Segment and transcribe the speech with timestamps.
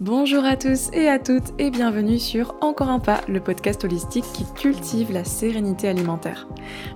[0.00, 4.26] Bonjour à tous et à toutes et bienvenue sur Encore un pas, le podcast holistique
[4.32, 6.46] qui cultive la sérénité alimentaire.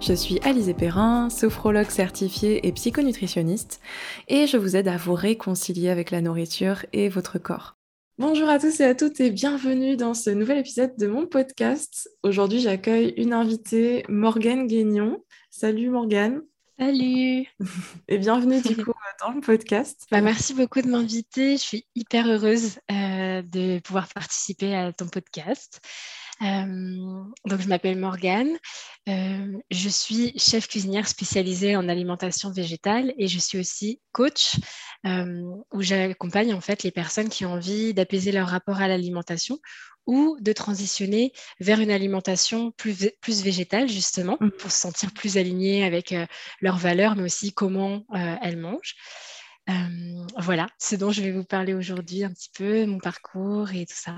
[0.00, 3.80] Je suis Alizé Perrin, sophrologue certifiée et psychonutritionniste
[4.28, 7.76] et je vous aide à vous réconcilier avec la nourriture et votre corps.
[8.18, 12.08] Bonjour à tous et à toutes et bienvenue dans ce nouvel épisode de mon podcast.
[12.22, 15.24] Aujourd'hui, j'accueille une invitée, Morgane Guignon.
[15.50, 16.42] Salut Morgane.
[16.84, 17.46] Salut
[18.08, 20.04] Et bienvenue du coup dans le podcast.
[20.10, 21.52] Bah, merci beaucoup de m'inviter.
[21.52, 25.80] Je suis hyper heureuse euh, de pouvoir participer à ton podcast.
[26.42, 28.58] Euh, donc, je m'appelle Morgane.
[29.08, 34.56] Euh, je suis chef cuisinière spécialisée en alimentation végétale et je suis aussi coach
[35.04, 39.58] où j'accompagne en fait les personnes qui ont envie d'apaiser leur rapport à l'alimentation
[40.06, 44.50] ou de transitionner vers une alimentation plus, plus végétale, justement, mmh.
[44.58, 46.26] pour se sentir plus aligné avec euh,
[46.60, 48.96] leurs valeurs, mais aussi comment euh, elles mangent.
[49.70, 49.72] Euh,
[50.38, 53.94] voilà, ce dont je vais vous parler aujourd'hui un petit peu, mon parcours et tout
[53.94, 54.16] ça.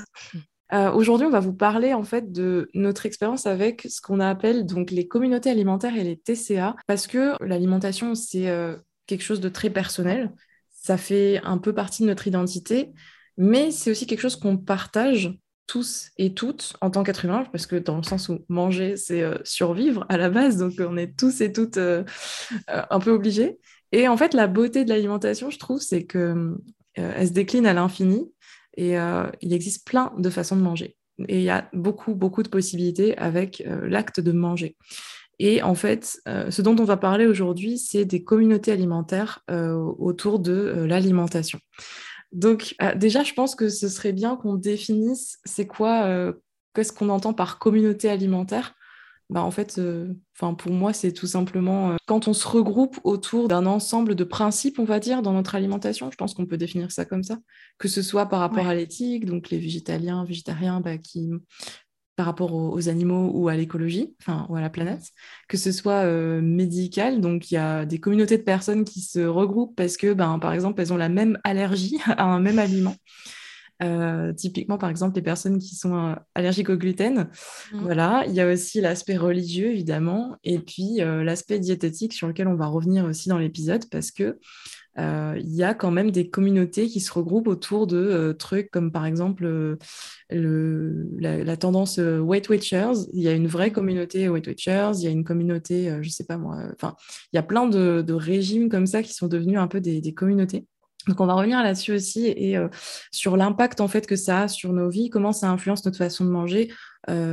[0.95, 4.91] aujourd'hui, on va vous parler en fait de notre expérience avec ce qu'on appelle donc
[4.91, 8.49] les communautés alimentaires et les TCA, parce que l'alimentation c'est
[9.07, 10.33] quelque chose de très personnel,
[10.71, 12.93] ça fait un peu partie de notre identité,
[13.37, 17.67] mais c'est aussi quelque chose qu'on partage tous et toutes en tant qu'être humain, parce
[17.67, 21.17] que dans le sens où manger, c'est euh, survivre à la base, donc on est
[21.17, 22.05] tous et toutes euh,
[22.71, 23.59] euh, un peu obligés.
[23.93, 26.57] Et en fait, la beauté de l'alimentation, je trouve, c'est que
[26.95, 28.31] elle se décline à l'infini
[28.77, 28.95] et
[29.41, 30.97] il existe plein de façons de manger.
[31.29, 34.77] Et il y a beaucoup, beaucoup de possibilités avec l'acte de manger.
[35.39, 40.85] Et en fait, ce dont on va parler aujourd'hui, c'est des communautés alimentaires autour de
[40.89, 41.61] l'alimentation.
[42.35, 46.33] Donc, euh, déjà, je pense que ce serait bien qu'on définisse c'est quoi, euh,
[46.75, 48.75] qu'est-ce qu'on entend par communauté alimentaire.
[49.31, 53.65] Bah, en fait, euh, pour moi, c'est tout simplement quand on se regroupe autour d'un
[53.65, 56.11] ensemble de principes, on va dire, dans notre alimentation.
[56.11, 57.39] Je pense qu'on peut définir ça comme ça,
[57.79, 61.31] que ce soit par rapport à l'éthique, donc les végétaliens, végétariens bah, qui
[62.17, 65.11] par rapport aux, animaux ou à l'écologie, enfin, ou à la planète,
[65.49, 69.21] que ce soit euh, médical, donc il y a des communautés de personnes qui se
[69.21, 72.97] regroupent parce que, ben, par exemple, elles ont la même allergie à un même aliment.
[73.83, 77.29] Euh, typiquement, par exemple, les personnes qui sont euh, allergiques au gluten.
[77.73, 77.79] Mmh.
[77.81, 82.55] Voilà, il y a aussi l'aspect religieux, évidemment, et puis l'aspect diététique sur lequel on
[82.55, 84.39] va revenir aussi dans l'épisode parce que
[84.97, 88.93] il y a quand même des communautés qui se regroupent autour de euh, trucs comme
[88.93, 89.77] par exemple euh,
[90.31, 92.93] la, tendance Weight Watchers.
[93.13, 96.25] Il y a une vraie communauté Weight Watchers, il y a une communauté, je sais
[96.25, 96.95] pas moi, enfin,
[97.33, 100.67] il y a plein de, régimes comme ça qui sont devenus un peu des, communautés.
[101.09, 102.57] Donc on va revenir là-dessus aussi et
[103.11, 106.25] sur l'impact en fait que ça a sur nos vies, comment ça influence notre façon
[106.25, 106.73] de manger,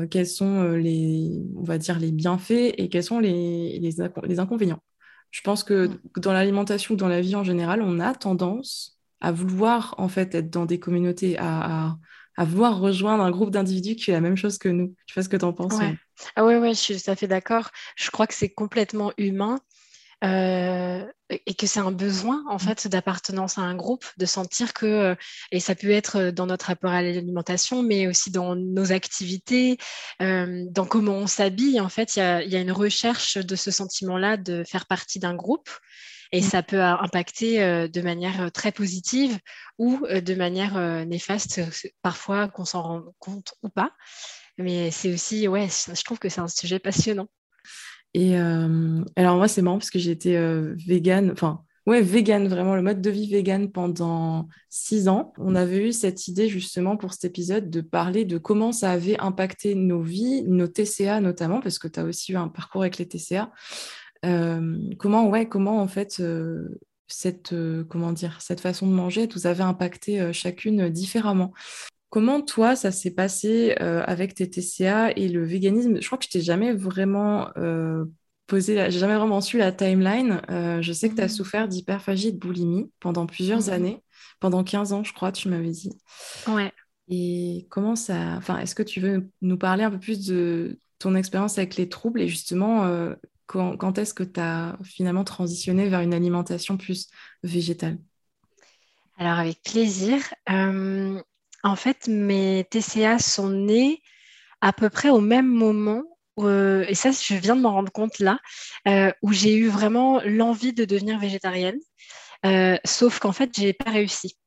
[0.10, 4.02] quels sont les, on va dire les bienfaits et quels sont les
[4.40, 4.82] inconvénients.
[5.32, 6.00] Je pense que mm.
[6.18, 10.34] dans l'alimentation ou dans la vie en général, on a tendance à vouloir en fait
[10.36, 11.96] être dans des communautés, à,
[12.38, 14.96] à, vouloir rejoindre un groupe d'individus qui fait la même chose que nous.
[15.06, 15.76] Je sais pas ce que tu en penses.
[16.36, 17.70] Ah ouais, ouais, je suis tout à fait d'accord.
[17.96, 19.60] Je crois que c'est complètement humain
[20.24, 22.60] euh, et que c'est un besoin en mmh.
[22.60, 25.16] fait d'appartenance à un groupe, de sentir que, euh,
[25.52, 29.78] et ça peut être dans notre rapport à l'alimentation, mais aussi dans nos activités,
[30.22, 33.72] euh, dans comment on s'habille, en fait, il y, y a, une recherche de ce
[33.72, 35.70] sentiment-là de faire partie d'un groupe.
[36.34, 36.44] Et mmh.
[36.44, 39.38] ça peut impacter de manière très positive
[39.78, 41.60] ou de manière néfaste,
[42.02, 43.92] parfois qu'on s'en rend compte ou pas.
[44.58, 47.28] Mais c'est aussi, ouais, je trouve que c'est un sujet passionnant.
[48.14, 52.76] Et euh, alors moi, c'est marrant parce que j'étais euh, vegan, enfin, ouais, vegan, vraiment,
[52.76, 55.34] le mode de vie vegan pendant six ans.
[55.38, 59.20] On avait eu cette idée justement pour cet épisode de parler de comment ça avait
[59.20, 62.98] impacté nos vies, nos TCA notamment, parce que tu as aussi eu un parcours avec
[62.98, 63.52] les TCA.
[64.26, 66.22] Euh, comment, ouais, comment en fait
[67.08, 67.56] cette,
[67.90, 71.54] comment dire, cette façon de manger, vous avez impacté chacune différemment.
[72.12, 76.02] Comment toi, ça s'est passé euh, avec tes TCA et le véganisme?
[76.02, 78.04] Je crois que je t'ai jamais vraiment euh,
[78.48, 80.42] posé, j'ai jamais vraiment su la timeline.
[80.50, 81.30] Euh, je sais que tu as mmh.
[81.30, 83.70] souffert d'hyperphagie et de boulimie pendant plusieurs mmh.
[83.70, 84.04] années,
[84.42, 85.98] pendant 15 ans, je crois, tu m'avais dit.
[86.50, 86.74] Ouais.
[87.08, 91.16] Et comment ça, enfin, est-ce que tu veux nous parler un peu plus de ton
[91.16, 93.16] expérience avec les troubles et justement
[93.48, 97.08] quand, quand est-ce que tu as finalement transitionné vers une alimentation plus
[97.42, 98.00] végétale?
[99.18, 100.20] Alors avec plaisir.
[101.64, 104.02] En fait, mes TCA sont nés
[104.62, 106.04] à peu près au même moment,
[106.40, 108.40] euh, et ça, je viens de m'en rendre compte là,
[108.88, 111.80] euh, où j'ai eu vraiment l'envie de devenir végétarienne,
[112.46, 114.38] euh, sauf qu'en fait, je n'ai pas réussi.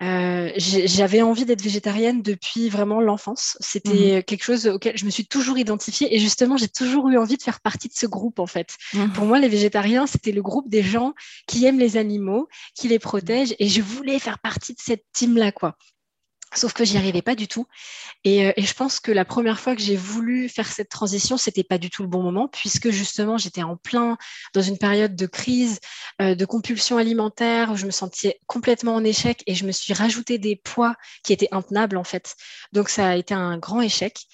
[0.00, 3.56] J'avais envie d'être végétarienne depuis vraiment l'enfance.
[3.60, 7.16] C'était mmh quelque chose auquel je me suis toujours identifiée et justement, j'ai toujours eu
[7.16, 8.76] envie de faire partie de ce groupe en fait.
[8.94, 11.14] Mmh Pour moi, les végétariens, c'était le groupe des gens
[11.46, 15.52] qui aiment les animaux, qui les protègent et je voulais faire partie de cette team-là
[15.52, 15.76] quoi.
[16.54, 17.66] Sauf que j'y arrivais pas du tout.
[18.26, 21.64] Euh, et, je pense que la première fois que j'ai voulu faire cette transition, c'était
[21.64, 24.18] pas du tout le bon moment, puisque justement j'étais en plein
[24.54, 25.80] dans une période de crise,
[26.20, 29.94] euh, de compulsion alimentaire, où je me sentais complètement en échec et je me suis
[29.94, 30.94] rajouté des poids
[31.24, 32.36] qui étaient intenables en fait.
[32.72, 34.26] Donc ça a été un grand échec.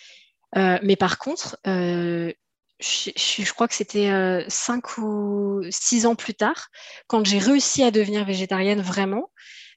[0.57, 2.33] Euh, mais par contre, je,
[2.81, 6.69] je, crois que c'était cinq ou six ans plus tard,
[7.07, 9.31] quand j'ai réussi à devenir végétarienne vraiment,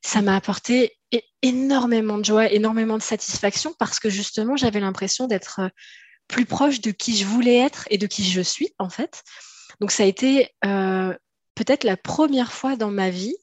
[0.04, 0.98] ça m'a apporté
[1.42, 5.70] énormément de joie, énormément de satisfaction parce que justement, j'avais l'impression d'être euh,
[6.28, 9.24] plus proche de qui je voulais être et de qui je suis, en fait.
[9.80, 11.14] Donc, ça a été euh,
[11.56, 13.36] peut-être la première fois dans ma vie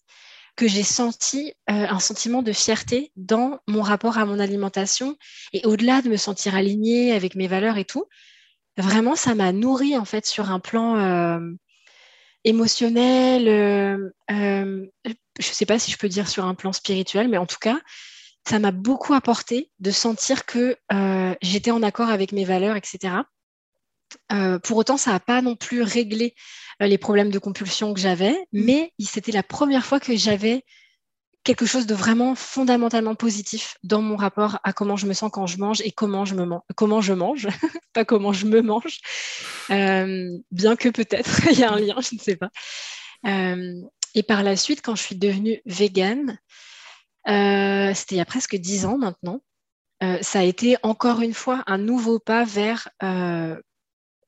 [0.56, 5.16] que j'ai senti euh, un sentiment de fierté dans mon rapport à mon alimentation
[5.52, 8.06] et au-delà de me sentir alignée avec mes valeurs et tout,
[8.76, 11.40] vraiment, ça m'a nourri en fait sur un plan
[12.44, 14.12] émotionnel,
[15.38, 17.58] je ne sais pas si je peux dire sur un plan spirituel, mais en tout
[17.60, 17.78] cas,
[18.48, 23.14] ça m'a beaucoup apporté de sentir que euh, j'étais en accord avec mes valeurs, etc.
[24.32, 26.34] Euh, pour autant, ça n'a pas non plus réglé
[26.82, 28.64] euh, les problèmes de compulsion que j'avais, mmh.
[28.64, 30.64] mais c'était la première fois que j'avais
[31.44, 35.46] quelque chose de vraiment fondamentalement positif dans mon rapport à comment je me sens quand
[35.46, 37.48] je mange et comment je me comment je mange,
[37.92, 38.98] pas comment je me mange,
[39.68, 42.50] bien que peut-être il y a un lien, je ne sais pas.
[44.14, 46.38] Et par la suite, quand je suis devenue végane,
[47.28, 49.40] euh, c'était il y a presque dix ans maintenant,
[50.02, 53.60] euh, ça a été encore une fois un nouveau pas vers euh,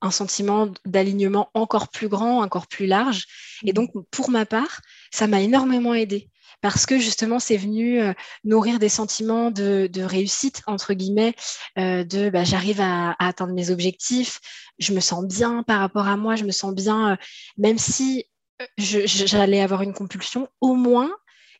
[0.01, 3.25] un sentiment d'alignement encore plus grand, encore plus large.
[3.65, 4.81] Et donc, pour ma part,
[5.11, 6.29] ça m'a énormément aidé
[6.61, 7.99] parce que justement, c'est venu
[8.43, 11.33] nourrir des sentiments de, réussite, entre guillemets,
[11.75, 14.39] de bah, j'arrive à, à, atteindre mes objectifs,
[14.77, 17.17] je me sens bien par rapport à moi, je me sens bien,
[17.57, 18.25] même si
[18.77, 21.11] j'allais avoir une compulsion, au moins,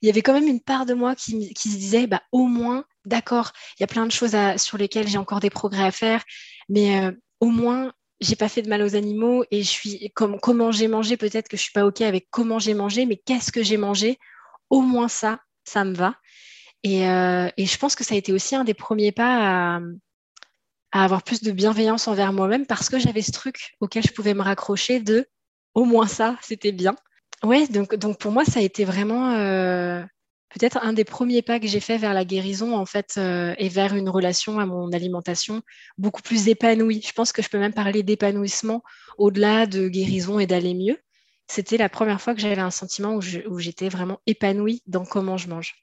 [0.01, 2.85] il y avait quand même une part de moi qui, se disait, bah, au moins,
[3.05, 6.23] d'accord, il y a plein de choses sur lesquelles j'ai encore des progrès à faire,
[6.69, 10.39] mais euh, au moins, j'ai pas fait de mal aux animaux et je suis comme
[10.39, 13.51] comment j'ai mangé, peut-être que je suis pas ok avec comment j'ai mangé, mais qu'est-ce
[13.51, 14.19] que j'ai mangé?
[14.69, 16.15] Au moins ça, ça me va.
[16.83, 19.79] Et, euh, et, je pense que ça a été aussi un des premiers pas
[20.91, 24.33] à avoir plus de bienveillance envers moi-même parce que j'avais ce truc auquel je pouvais
[24.33, 25.27] me raccrocher de
[25.73, 26.95] au moins ça, c'était bien.
[27.43, 30.03] Ouais, donc, donc pour moi, ça a été vraiment euh,
[30.49, 33.69] peut-être un des premiers pas que j'ai fait vers la guérison, en fait, euh, et
[33.69, 35.61] vers une relation à mon alimentation
[35.97, 37.01] beaucoup plus épanouie.
[37.05, 38.83] Je pense que je peux même parler d'épanouissement
[39.17, 40.97] au-delà de guérison et d'aller mieux.
[41.47, 45.49] C'était la première fois que j'avais un sentiment où j'étais vraiment épanouie dans comment je
[45.49, 45.75] mange.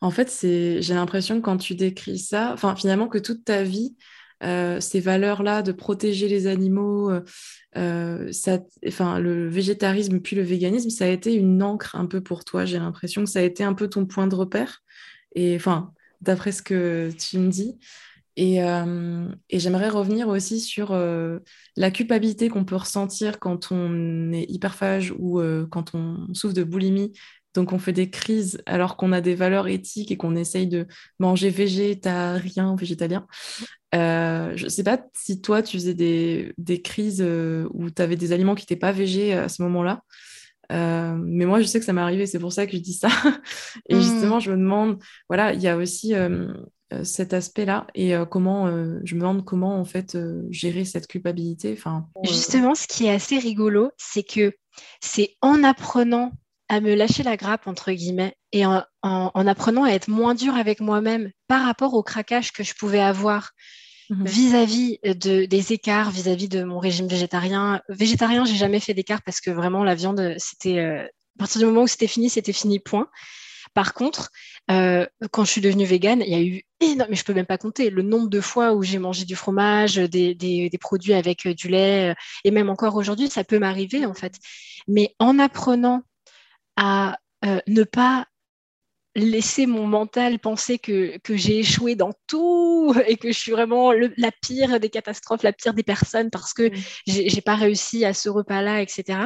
[0.00, 3.96] En fait, j'ai l'impression que quand tu décris ça, enfin finalement que toute ta vie,
[4.42, 7.20] euh, ces valeurs-là de protéger les animaux, euh,
[7.76, 8.30] euh,
[8.86, 12.64] enfin, le végétarisme puis le véganisme, ça a été une encre un peu pour toi.
[12.64, 14.82] J'ai l'impression que ça a été un peu ton point de repère.
[15.34, 17.78] Et enfin, d'après ce que tu me dis.
[18.36, 25.12] Et, et j'aimerais revenir aussi sur la culpabilité qu'on peut ressentir quand on est hyperphage
[25.18, 27.12] ou quand on souffre de boulimie
[27.54, 30.86] donc, on fait des crises alors qu'on a des valeurs éthiques et qu'on essaye de
[31.18, 33.26] manger végétarien, végétalien.
[33.94, 38.16] Euh, je ne sais pas si toi, tu faisais des, crises euh, où tu avais
[38.16, 40.02] des aliments qui n'étaient pas végés à ce moment-là.
[40.72, 42.94] Euh, mais moi, je sais que ça m'est arrivé, c'est pour ça que je dis
[42.94, 43.08] ça.
[43.88, 44.00] et mmh.
[44.00, 44.98] justement, je me demande,
[45.28, 46.14] voilà, il y a aussi
[47.02, 48.68] cet aspect-là et comment,
[49.04, 50.16] je me demande comment en fait
[50.50, 51.74] gérer cette culpabilité.
[51.76, 54.52] Enfin, Justement, ce qui est assez rigolo, c'est que
[55.00, 56.32] c'est en apprenant
[56.70, 60.80] à me lâcher la grappe, entre guillemets, et en, apprenant à être moins dur avec
[60.80, 63.50] moi-même par rapport au craquage que je pouvais avoir
[64.08, 64.24] mhm.
[64.24, 67.82] vis-à-vis de, des écarts, vis-à-vis de mon régime végétarien.
[67.88, 71.66] Végétarien, j'ai jamais fait d'écart parce que vraiment la viande, c'était euh, à partir du
[71.66, 73.08] moment où c'était fini, c'était fini, point.
[73.74, 74.30] Par contre,
[74.70, 77.46] euh, quand je suis devenue végane, il y a eu énorme, mais je peux même
[77.46, 81.46] pas compter le nombre de fois où j'ai mangé du fromage, des, des, produits avec
[81.46, 84.34] euh, du lait, et même encore aujourd'hui, ça peut m'arriver en fait.
[84.86, 86.04] Mais en apprenant
[86.76, 88.26] à euh, ne pas
[89.16, 94.30] laisser mon mental penser que, j'ai échoué dans tout et que je suis vraiment la
[94.42, 96.70] pire des catastrophes, la pire des personnes parce que
[97.06, 99.20] je j'ai pas réussi à ce repas-là, etc.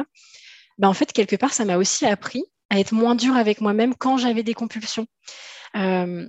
[0.77, 3.95] Ben, en fait, quelque part, ça m'a aussi appris à être moins dur avec moi-même
[3.95, 5.07] quand j'avais des compulsions.
[5.75, 6.27] Euh,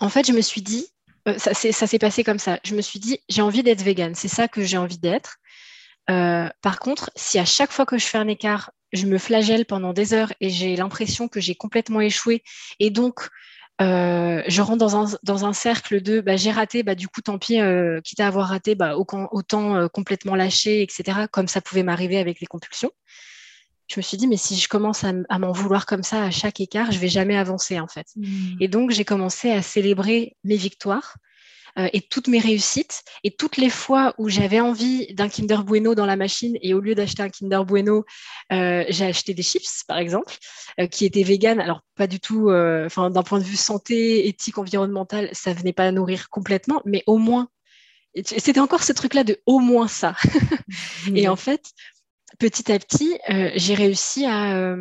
[0.00, 0.86] en fait, je me suis dit,
[1.26, 2.60] euh, ça s'est passé comme ça.
[2.64, 5.38] Je me suis dit, j'ai envie d'être végane, c'est ça que j'ai envie d'être.
[6.06, 9.92] par contre, si à chaque fois que je fais un écart, je me flagelle pendant
[9.92, 12.42] des heures et j'ai l'impression que j'ai complètement échoué.
[12.78, 13.28] Et donc,
[13.80, 17.20] euh, je rentre dans un, dans un cercle de bah, j'ai raté, bah, du coup,
[17.20, 21.60] tant pis, euh, quitte à avoir raté, bah, autant, euh, complètement lâché, etc., comme ça
[21.60, 22.90] pouvait m'arriver avec les compulsions.
[23.88, 26.60] je me suis dit, mais si je commence à, m'en vouloir comme ça à chaque
[26.60, 28.06] écart, je vais jamais avancer en fait.
[28.16, 28.56] Mmh.
[28.60, 31.16] Et donc, j'ai commencé à célébrer mes victoires
[31.78, 33.02] euh, et toutes mes réussites.
[33.24, 36.80] Et toutes les fois où j'avais envie d'un Kinder Bueno dans la machine et au
[36.80, 38.04] lieu d'acheter un Kinder Bueno,
[38.52, 40.36] euh, j'ai acheté des chips, par exemple,
[40.80, 41.60] euh, qui étaient véganes.
[41.60, 45.90] Alors, pas du tout, enfin, d'un point de vue santé, éthique, environnemental, ça venait pas
[45.92, 47.48] nourrir complètement, mais au moins,
[48.24, 50.14] c'était encore ce truc-là de au moins ça.
[51.14, 51.72] et en fait,
[52.38, 53.18] petit à petit,
[53.56, 54.76] j'ai réussi à,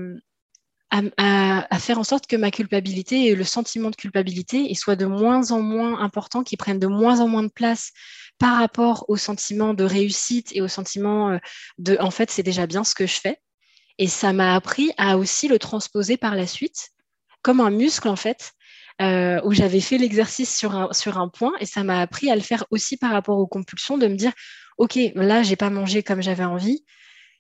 [0.89, 5.51] à, faire en sorte que ma culpabilité et le sentiment de culpabilité soient de moins
[5.51, 7.91] en moins importants, qu'ils prennent de moins en moins de place
[8.39, 11.38] par rapport au sentiment de réussite et au sentiment euh,
[11.79, 13.39] de en fait c'est déjà bien ce que je fais.
[13.98, 16.89] Et ça m'a appris à aussi le transposer par la suite
[17.41, 18.53] comme un muscle en fait.
[19.00, 22.36] Euh, où j'avais fait l'exercice sur un, sur un point et ça m'a appris à
[22.36, 24.32] le faire aussi par rapport aux compulsions, de me dire,
[24.79, 26.84] OK, là, j'ai pas mangé comme j'avais envie,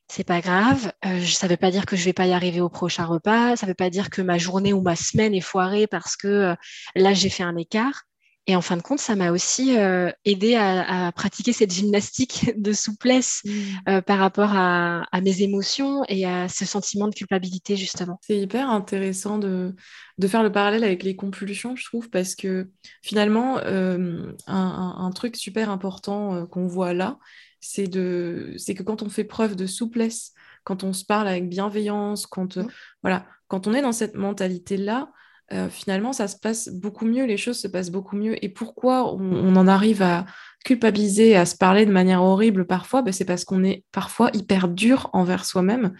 [0.07, 0.91] c'est pas grave.
[1.05, 3.55] Euh, ça veut pas dire que je vais pas y arriver au prochain repas.
[3.55, 6.55] Ça veut pas dire que ma journée ou ma semaine est foirée parce que euh,
[6.95, 8.03] là j'ai fait un écart.
[8.49, 12.71] Et en fin de compte, ça m'a aussi euh, aidé à, pratiquer cette gymnastique de
[12.71, 14.01] souplesse mmh.
[14.03, 18.21] par rapport à, mes émotions et à ce sentiment de culpabilité, justement.
[18.21, 19.75] C'est hyper intéressant de,
[20.17, 22.69] de, faire le parallèle avec les compulsions, je trouve, parce que
[23.01, 27.19] finalement, un, un, truc super important qu'on voit là,
[27.59, 30.33] c'est que quand on fait preuve de souplesse,
[30.63, 32.67] quand on se parle avec bienveillance, quand, mmh.
[33.01, 35.09] voilà, quand on est dans cette mentalité-là,
[35.53, 38.43] euh, finalement, ça se passe beaucoup mieux, les choses se passent beaucoup mieux.
[38.43, 40.25] Et pourquoi on, en arrive à
[40.65, 43.01] culpabiliser, à se parler de manière horrible parfois?
[43.01, 45.93] Ben, C'est parce qu'on est parfois hyper dur envers soi-même,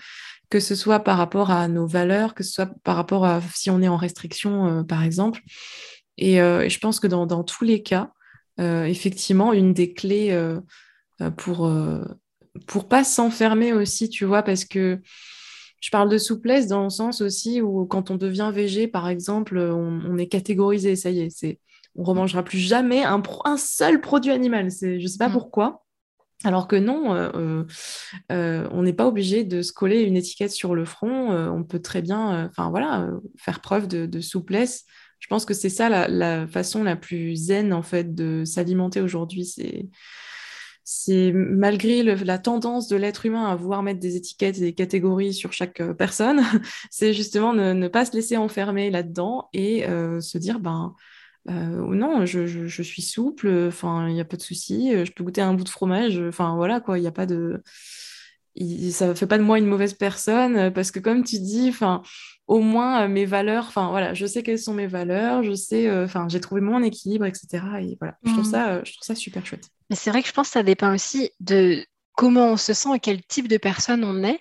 [0.49, 3.69] que ce soit par rapport à nos valeurs, que ce soit par rapport à si
[3.69, 5.41] on est en restriction, euh, par exemple.
[6.21, 8.11] Euh, et, je pense que dans, dans tous les cas,
[8.59, 10.59] effectivement, une des clés euh,
[11.35, 12.03] pour, euh,
[12.67, 14.99] pour pas s'enfermer aussi, tu vois, parce que
[15.81, 19.57] je parle de souplesse dans le sens aussi où quand on devient végé, par exemple,
[19.57, 21.59] on, est catégorisé, ça y est, c'est
[21.95, 24.71] on remangera plus jamais un, un seul produit animal.
[24.71, 25.33] C'est, je sais pas mm.
[25.33, 25.83] pourquoi.
[26.43, 30.85] Alors que non, euh, on n'est pas obligé de se coller une étiquette sur le
[30.85, 31.31] front.
[31.31, 34.85] on peut très bien, enfin voilà, faire preuve de, souplesse.
[35.17, 39.01] Je pense que c'est ça la, la, façon la plus zen en fait de s'alimenter
[39.01, 39.45] aujourd'hui.
[39.45, 39.87] C'est
[40.89, 45.33] c'est malgré la tendance de l'être humain à vouloir mettre des étiquettes et des catégories
[45.33, 46.39] sur chaque euh, personne,
[46.89, 50.95] c'est justement ne, pas se laisser enfermer là-dedans et euh, se dire ben
[51.49, 55.41] euh, non, je, suis souple, enfin il n'y a pas de souci, je peux goûter
[55.41, 57.61] un bout de fromage, enfin voilà quoi, il n'y a pas de
[58.89, 62.01] ça ne fait pas de moi une mauvaise personne parce que comme tu dis, enfin
[62.47, 66.05] au moins mes valeurs, enfin voilà, je sais quelles sont mes valeurs, je sais, euh,
[66.05, 67.61] enfin j'ai trouvé mon équilibre, etc.
[67.81, 68.51] Et voilà, je, trouve mmh.
[68.51, 69.69] ça, je trouve ça super chouette.
[69.89, 72.89] Mais c'est vrai que je pense que ça dépend aussi de comment on se sent
[72.95, 74.39] et quel type de personne on est.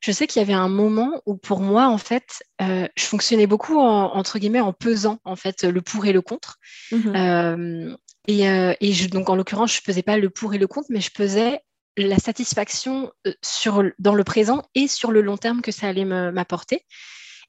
[0.00, 3.78] Je sais qu'il y avait un moment où pour moi, en fait, je fonctionnais beaucoup
[3.78, 6.58] entre guillemets en pesant en fait le pour et le contre.
[6.90, 7.96] Mmh
[8.28, 10.86] et, et je, donc en l'occurrence, je ne faisais pas le pour et le contre,
[10.90, 11.60] mais je pesais
[11.96, 16.86] la satisfaction sur, dans le présent et sur le long terme que ça allait m'apporter.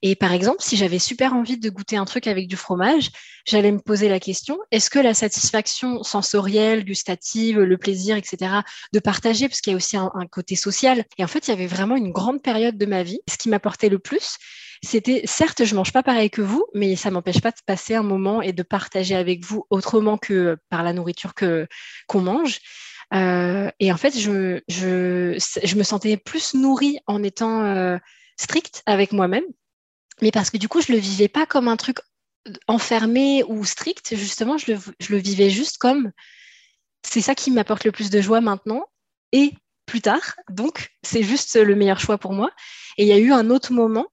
[0.06, 3.08] Et par exemple, si j'avais super envie de goûter un truc avec du fromage,
[3.46, 8.56] j'allais me poser la question, est-ce que la satisfaction sensorielle, gustative, le plaisir, etc.,
[8.92, 11.06] de partager, parce qu'il y a aussi un, côté social.
[11.16, 13.20] Et en fait, il y avait vraiment une grande période de ma vie.
[13.30, 14.36] Ce qui m'apportait le plus,
[14.82, 18.02] c'était, certes, je mange pas pareil que vous, mais ça m'empêche pas de passer un
[18.02, 21.66] moment et de partager avec vous autrement que par la nourriture que
[22.08, 22.58] qu'on mange.
[23.14, 27.96] Euh, et en fait, je, je, je, me sentais plus nourrie en étant euh,
[28.36, 29.44] stricte avec moi-même
[30.22, 31.98] mais parce que du coup, je le vivais pas comme un truc
[32.68, 36.12] enfermé ou strict, justement, je le, je le vivais juste comme
[37.02, 38.84] c'est ça qui m'apporte le plus de joie maintenant
[39.32, 39.52] et
[39.86, 40.36] plus tard.
[40.50, 42.50] Donc, c'est juste le meilleur choix pour moi.
[42.96, 44.06] Et il y a eu un autre moment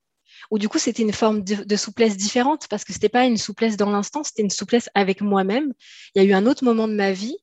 [0.49, 3.37] où du coup, c'était une forme de, souplesse différente parce que ce n'était pas une
[3.37, 5.73] souplesse dans l'instant, c'était une souplesse avec moi-même.
[6.13, 7.37] Il y a eu un autre moment de ma vie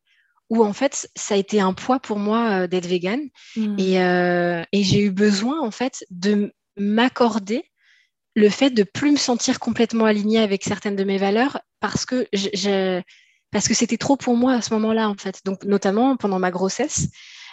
[0.50, 3.28] où en fait, ça a été un poids pour moi euh, d'être végane.
[3.56, 3.78] Mmh.
[3.78, 7.64] Et, euh, et j'ai eu besoin en fait de m'accorder
[8.38, 12.28] le fait de plus me sentir complètement alignée avec certaines de mes valeurs parce que
[13.50, 15.40] parce que c'était trop pour moi à ce moment-là en fait.
[15.44, 17.08] Donc notamment pendant ma grossesse,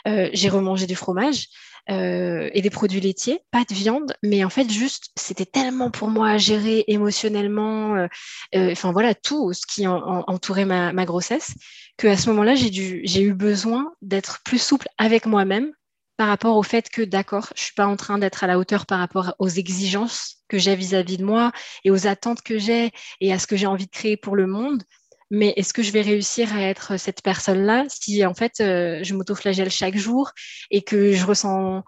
[0.08, 1.48] euh, j'ai remangé du fromage
[1.90, 6.10] euh, et des produits laitiers, pas de viande, mais en fait juste c'était tellement pour
[6.10, 11.56] moi à gérer émotionnellement, euh, enfin voilà tout ce qui entourait ma, ma grossesse,
[11.98, 15.72] que à ce moment-là j'ai eu besoin d'être plus souple avec moi-même
[16.18, 18.86] par rapport au fait que, d'accord, je suis pas en train d'être à la hauteur
[18.86, 21.52] par rapport aux exigences que j'ai vis-à-vis de moi
[21.84, 22.92] et aux attentes que j'ai
[23.22, 24.84] et à ce que j'ai envie de créer pour le monde.
[25.32, 29.16] Mais est-ce que je vais réussir à être cette personne-là si en fait euh, je
[29.16, 30.32] m'autoflagelle chaque jour
[30.70, 31.84] et que je ressens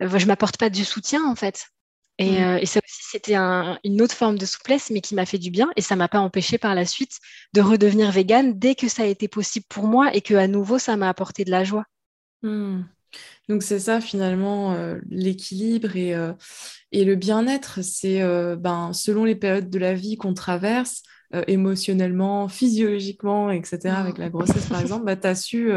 [0.00, 1.66] je m'apporte pas du soutien en fait?
[2.18, 2.66] Et, mmh.
[2.66, 5.70] ça aussi, c'était une autre forme de souplesse, mais qui m'a fait du bien.
[5.74, 7.18] Et ça m'a pas empêché par la suite
[7.54, 10.78] de redevenir végane dès que ça a été possible pour moi et que à nouveau,
[10.78, 11.84] ça m'a apporté de la joie.
[12.42, 12.82] Mmh.
[13.48, 14.74] Donc c'est ça finalement
[15.10, 16.14] l'équilibre et,
[16.92, 18.22] et, le bien-être, c'est
[18.56, 21.02] ben, selon les périodes de la vie qu'on traverse,
[21.46, 25.72] émotionnellement, physiologiquement, etc., avec la grossesse par exemple, bah, tu as su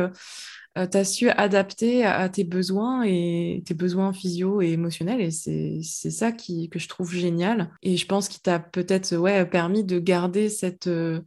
[0.77, 5.21] euh, as su adapter à, tes besoins et tes besoins physio et émotionnels.
[5.21, 7.71] Et c'est ça qui, que je trouve génial.
[7.81, 11.21] Et je pense qu'il t'a peut-être ouais, permis de garder cette, euh,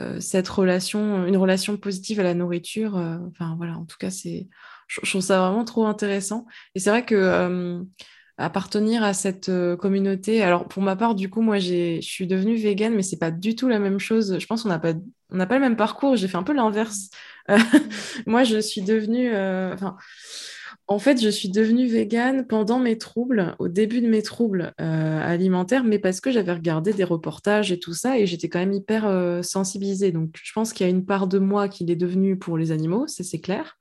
[0.00, 2.96] euh, cette relation, une relation positive à la nourriture.
[2.96, 4.48] enfin voilà, en tout cas, c'est,
[4.88, 6.46] je, trouve ça vraiment trop intéressant.
[6.74, 7.84] Et c'est vrai que
[8.36, 10.42] appartenir à cette communauté.
[10.42, 13.54] Alors pour ma part, du coup, moi, je suis devenue végane, mais c'est pas du
[13.54, 14.38] tout la même chose.
[14.38, 14.94] Je pense qu'on n'a pas,
[15.30, 16.16] on n'a pas le même parcours.
[16.16, 17.10] J'ai fait un peu l'inverse
[17.50, 17.58] euh,
[18.26, 19.30] moi, je suis devenue.
[19.34, 19.76] Euh,
[20.86, 25.20] en fait, je suis devenue végane pendant mes troubles, au début de mes troubles euh,
[25.22, 28.74] alimentaires, mais parce que j'avais regardé des reportages et tout ça, et j'étais quand même
[28.74, 30.12] hyper sensibilisée.
[30.12, 32.70] Donc, je pense qu'il y a une part de moi qui l'est devenue pour les
[32.70, 33.78] animaux, c'est clair.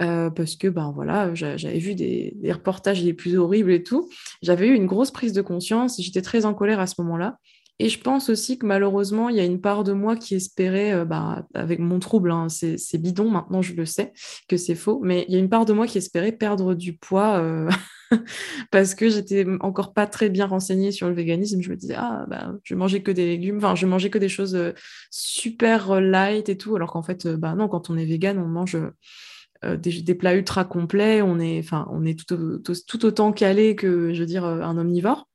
[0.00, 4.08] Parce que ben voilà, j'avais vu des, des, reportages les plus horribles et tout.
[4.42, 6.00] J'avais eu une grosse prise de conscience.
[6.00, 7.36] J'étais très en colère à ce moment-là.
[7.80, 10.92] Et je pense aussi que malheureusement, il y a une part de moi qui espérait,
[10.92, 14.12] euh, bah, avec mon trouble, hein, c'est bidon, maintenant je le sais
[14.48, 16.98] que c'est faux, mais il y a une part de moi qui espérait perdre du
[16.98, 17.70] poids euh,
[18.70, 21.62] parce que j'étais encore pas très bien renseignée sur le véganisme.
[21.62, 24.28] Je me disais, ah, bah, je mangeais que des légumes, enfin, je mangeais que des
[24.28, 24.72] choses euh,
[25.10, 28.76] super light et tout, alors qu'en fait, bah non, quand on est vegan, on mange.
[29.62, 34.26] Des, plats ultra complets, on est, enfin, on est tout, autant calé que, je veux
[34.26, 35.26] dire, un omnivore.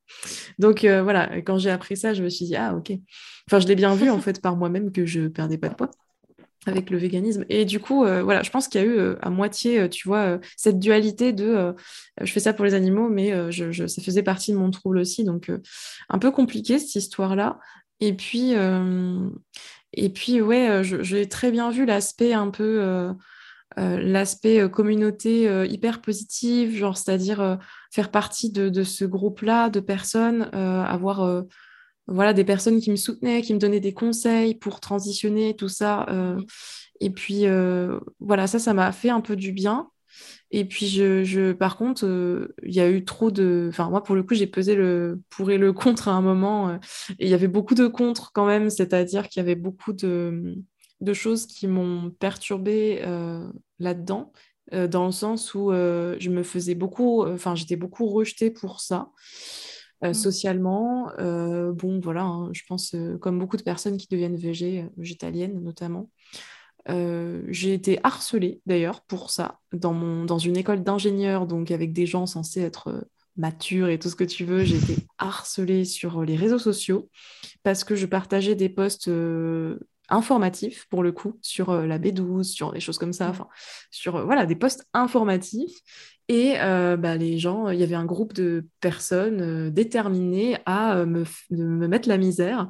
[0.60, 2.92] Donc euh, voilà, quand j'ai appris ça, je me suis dit, ah ok.
[3.48, 5.92] Enfin, je l'ai bien vu en fait par moi-même que je perdais pas de poids
[6.66, 7.46] avec le véganisme.
[7.50, 10.08] Et du coup, euh, voilà, je pense qu'il y a eu euh, à moitié, tu
[10.08, 11.76] vois, cette dualité de
[12.22, 15.24] je fais ça pour les animaux, mais ça faisait partie de mon trouble aussi.
[15.24, 15.52] Donc,
[16.10, 17.60] un peu compliqué cette histoire-là.
[18.00, 18.54] Et puis,
[19.94, 23.14] et puis ouais, j'ai très bien vu l'aspect un peu
[23.78, 27.60] euh, l'aspect euh, communauté euh, hyper positive, genre c'est-à-dire
[27.92, 31.44] faire partie de, ce groupe-là de personnes, avoir
[32.08, 36.06] voilà, des personnes qui me soutenaient, qui me donnaient des conseils pour transitionner, tout ça.
[37.00, 37.46] et puis
[38.20, 39.90] voilà, ça, ça m'a fait un peu du bien.
[40.52, 42.06] Et puis, je, par contre,
[42.64, 43.68] il y a eu trop de.
[43.70, 46.76] Enfin, moi, pour le coup, j'ai pesé le pour et le contre à un moment.
[47.20, 50.56] et il y avait beaucoup de contre quand même, c'est-à-dire qu'il y avait beaucoup de,
[51.02, 53.02] de choses qui m'ont perturbée
[53.80, 54.32] là-dedans,
[54.74, 58.80] euh, dans le sens où euh, je me faisais beaucoup, enfin, j'étais beaucoup rejetée pour
[58.80, 59.10] ça.
[60.02, 60.14] Mm.
[60.14, 66.12] socialement, bon voilà, hein, je pense comme beaucoup de personnes qui deviennent végé, végétaliennes notamment,
[66.88, 72.06] j'ai été harcelée d'ailleurs pour ça dans, mon, dans une école d'ingénieurs, donc avec des
[72.06, 73.08] gens censés être
[73.38, 74.64] matures et tout ce que tu veux.
[74.64, 77.10] J'ai été harcelée sur les réseaux sociaux
[77.64, 79.10] parce que je partageais des posts
[80.10, 83.48] informatif pour le coup sur euh, la B12, sur des choses comme ça, enfin
[83.92, 85.76] sur euh, voilà des postes informatifs.
[86.28, 91.24] Et euh, bah, les gens, il y avait un groupe de personnes déterminées à me,
[91.52, 92.68] me, mettre la misère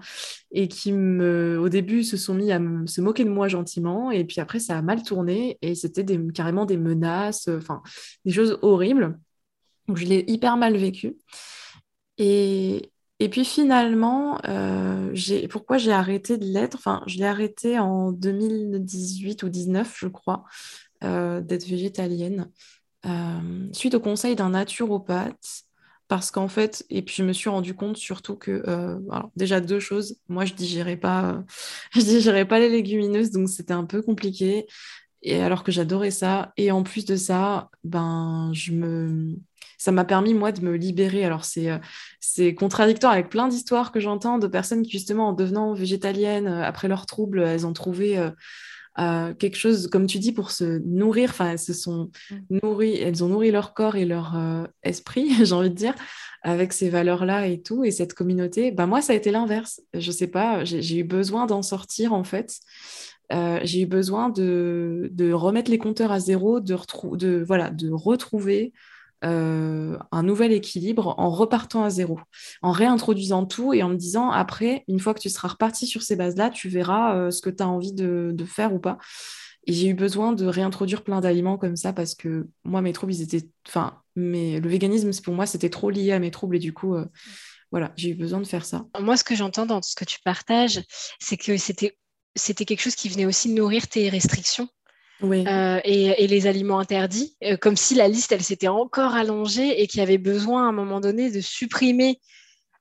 [0.52, 4.12] et qui, me, au début, se sont mis à se moquer de moi gentiment.
[4.12, 7.82] Et puis après, ça a mal tourné et c'était carrément des menaces, enfin,
[8.26, 9.18] des choses horribles.
[9.88, 11.16] Donc, je l'ai hyper mal vécu.
[12.18, 15.16] Et, et puis finalement, euh,
[15.50, 16.76] pourquoi j'ai arrêté de l'être?
[16.78, 20.44] Enfin, je l'ai arrêté en 2018 ou 2019, je crois,
[21.04, 22.52] euh, d'être végétalienne,
[23.06, 25.64] euh, suite au conseil d'un naturopathe.
[26.08, 28.64] Parce qu'en fait, et puis je me suis rendu compte surtout que,
[29.36, 31.44] déjà deux choses, moi je digérais pas,
[31.94, 34.68] je digérais pas les légumineuses, donc c'était un peu compliqué.
[35.24, 39.36] Et alors que j'adorais ça, et en plus de ça, ben je me,
[39.78, 41.26] ça m'a permis, moi, de me libérer.
[41.26, 41.78] Alors, c'est, euh,
[42.20, 46.64] c'est contradictoire avec plein d'histoires que j'entends de personnes qui, justement, en devenant végétaliennes, euh,
[46.64, 48.18] après leurs troubles, elles ont trouvé
[48.98, 51.30] euh, quelque chose, comme tu dis, pour se nourrir.
[51.32, 52.60] Enfin, elles se sont mm.
[52.64, 54.38] nourries, elles ont nourri leur corps et leur
[54.84, 55.96] esprit, j'ai envie de dire,
[56.42, 58.72] avec ces valeurs-là et tout, et cette communauté.
[58.72, 59.82] Ben, moi, ça a été l'inverse.
[59.94, 62.60] Je sais pas, j'ai, eu besoin d'en sortir, en fait.
[63.32, 66.78] j'ai eu besoin de, de, remettre les compteurs à zéro, de,
[67.18, 68.72] de, voilà, de retrouver
[69.24, 72.20] euh, un nouvel équilibre en repartant à zéro,
[72.62, 76.02] en réintroduisant tout et en me disant après, une fois que tu seras reparti sur
[76.02, 78.98] ces bases-là, tu verras euh, ce que tu as envie de, faire ou pas.
[79.68, 83.14] Et j'ai eu besoin de réintroduire plein d'aliments comme ça parce que moi, mes troubles,
[83.14, 83.50] ils étaient.
[83.68, 86.94] Enfin, mais le véganisme, pour moi, c'était trop lié à mes troubles et du coup,
[86.94, 87.06] euh,
[87.72, 88.86] voilà, j'ai eu besoin de faire ça.
[89.00, 90.84] Moi, ce que j'entends dans ce que tu partages,
[91.20, 91.98] c'est que c'était
[92.36, 94.68] c'était quelque chose qui venait aussi nourrir tes restrictions
[95.24, 100.04] et, les aliments interdits, comme si la liste, elle s'était encore allongée et qu'il y
[100.04, 102.20] avait besoin à un moment donné de supprimer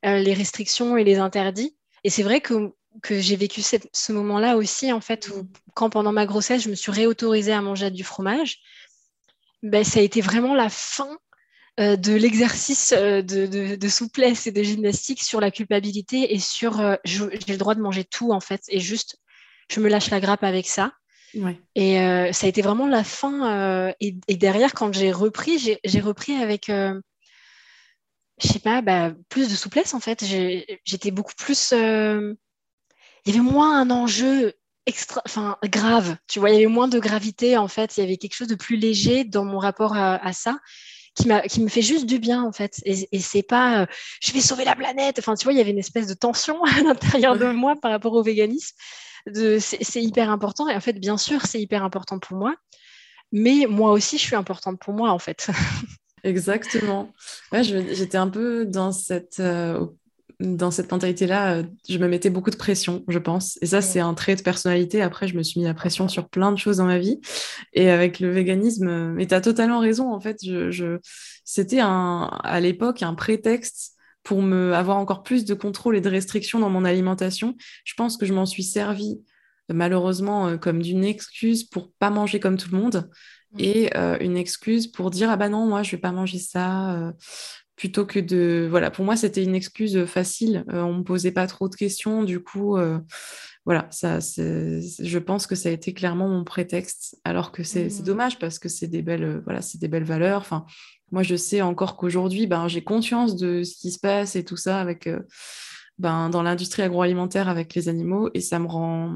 [0.03, 1.77] les restrictions et les interdits.
[2.03, 5.31] Et c'est vrai que, que j'ai vécu ce moment-là aussi, en fait,
[5.75, 8.59] quand pendant ma grossesse, je me suis réautorisée à manger du fromage,
[9.65, 11.17] ben, ça a été vraiment la fin
[11.81, 16.95] euh, de l'exercice euh, de, souplesse et de gymnastique sur la culpabilité et sur euh,
[17.05, 19.17] j'ai le droit de manger tout en fait et juste
[19.69, 20.93] je me lâche la grappe avec ça.
[21.75, 21.97] Et
[22.33, 23.93] ça a été vraiment la fin.
[24.01, 27.01] Et, derrière, quand j'ai repris, j'ai repris avec, je
[28.39, 30.25] sais pas, bah, plus de souplesse en fait.
[30.85, 31.73] J'étais beaucoup plus.
[31.73, 32.37] Il
[33.27, 34.55] y avait moins un enjeu
[34.87, 36.17] extra, enfin grave.
[36.29, 37.97] Tu vois, il y avait moins de gravité en fait.
[37.97, 40.59] Il y avait quelque chose de plus léger dans mon rapport à ça
[41.15, 42.81] qui, qui me fait juste du bien en fait.
[42.85, 43.87] Et, et c'est pas euh,
[44.21, 45.19] je vais sauver la planète.
[45.19, 47.91] Enfin, tu vois, il y avait une espèce de tension à l'intérieur de moi par
[47.91, 48.77] rapport au véganisme.
[49.33, 50.69] C'est hyper important.
[50.69, 52.55] Et en fait, bien sûr, c'est hyper important pour moi.
[53.33, 55.51] Mais moi aussi, je suis importante pour moi en fait.
[56.25, 57.13] Exactement.
[57.53, 59.87] Ouais, j'étais un peu dans cette, euh,
[60.41, 63.59] dans cette mentalité-là, euh, je me mettais beaucoup de pression, je pense.
[63.61, 65.03] Et ça, c'est un trait de personnalité.
[65.03, 67.21] Après, je me suis mis la pression sur plein de choses dans ma vie.
[67.73, 70.99] Et avec le véganisme, et tu as totalement raison, en fait, je,
[71.45, 76.59] c'était à l'époque un prétexte pour me avoir encore plus de contrôle et de restrictions
[76.59, 77.57] dans mon alimentation.
[77.85, 79.21] Je pense que je m'en suis servi
[79.73, 83.09] malheureusement euh, comme d'une excuse pour pas manger comme tout le monde
[83.53, 83.61] mmh.
[83.61, 87.15] et euh, une excuse pour dire ah bah non moi je vais pas manger ça
[87.77, 91.47] plutôt que de voilà pour moi c'était une excuse facile euh, on me posait pas
[91.47, 93.01] trop de questions du coup euh,
[93.65, 98.05] voilà ça je pense que ça a été clairement mon prétexte alors que c'est mmh.
[98.05, 100.67] dommage parce que c'est des belles voilà c'est des belles valeurs enfin
[101.15, 104.57] moi je sais encore qu'aujourd'hui ben j'ai conscience de ce qui se passe et tout
[104.57, 105.21] ça avec euh,
[105.99, 109.15] ben dans l'industrie agroalimentaire avec les animaux et ça me rend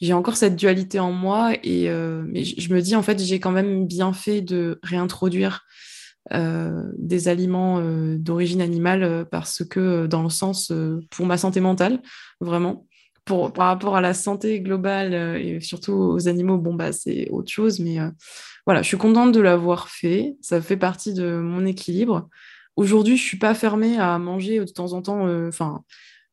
[0.00, 1.90] j'ai encore cette dualité en moi et
[2.26, 5.66] mais je me dis en fait j'ai quand même bien fait de réintroduire
[6.32, 10.72] euh, des aliments euh, d'origine animale euh, parce que dans le sens
[11.10, 12.00] pour ma santé mentale,
[12.40, 12.86] vraiment.
[13.24, 17.50] Pour, par rapport à la santé globale et surtout aux animaux, bon, bah, c'est autre
[17.50, 17.80] chose.
[17.80, 17.96] Mais
[18.66, 20.36] voilà, je suis contente de l'avoir fait.
[20.42, 22.28] Ça fait partie de mon équilibre.
[22.76, 25.26] Aujourd'hui, je suis pas fermée à manger de temps en temps.
[25.48, 25.82] Enfin,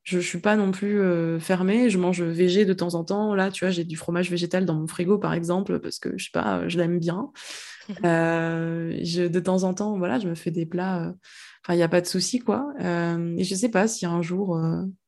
[0.03, 1.01] je ne suis pas non plus
[1.39, 1.89] fermée.
[1.89, 3.35] Je mange végé de temps en temps.
[3.35, 6.25] Là, tu vois, j'ai du fromage végétal dans mon frigo, par exemple, parce que je
[6.25, 7.31] sais pas, je l'aime bien.
[8.05, 11.13] Euh, je, de temps en temps, voilà, je me fais des plats.
[11.61, 12.73] Euh, enfin, il n'y a pas de souci, quoi.
[12.81, 14.59] Euh, et je ne sais pas si un jour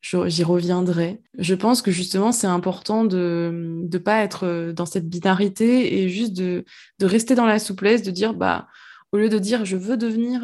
[0.02, 1.22] j'y reviendrai.
[1.38, 6.34] Je pense que justement, c'est important de ne pas être dans cette binarité et juste
[6.34, 6.66] de,
[7.00, 8.68] de, rester dans la souplesse, de dire, bah,
[9.12, 10.42] au lieu de dire je veux devenir,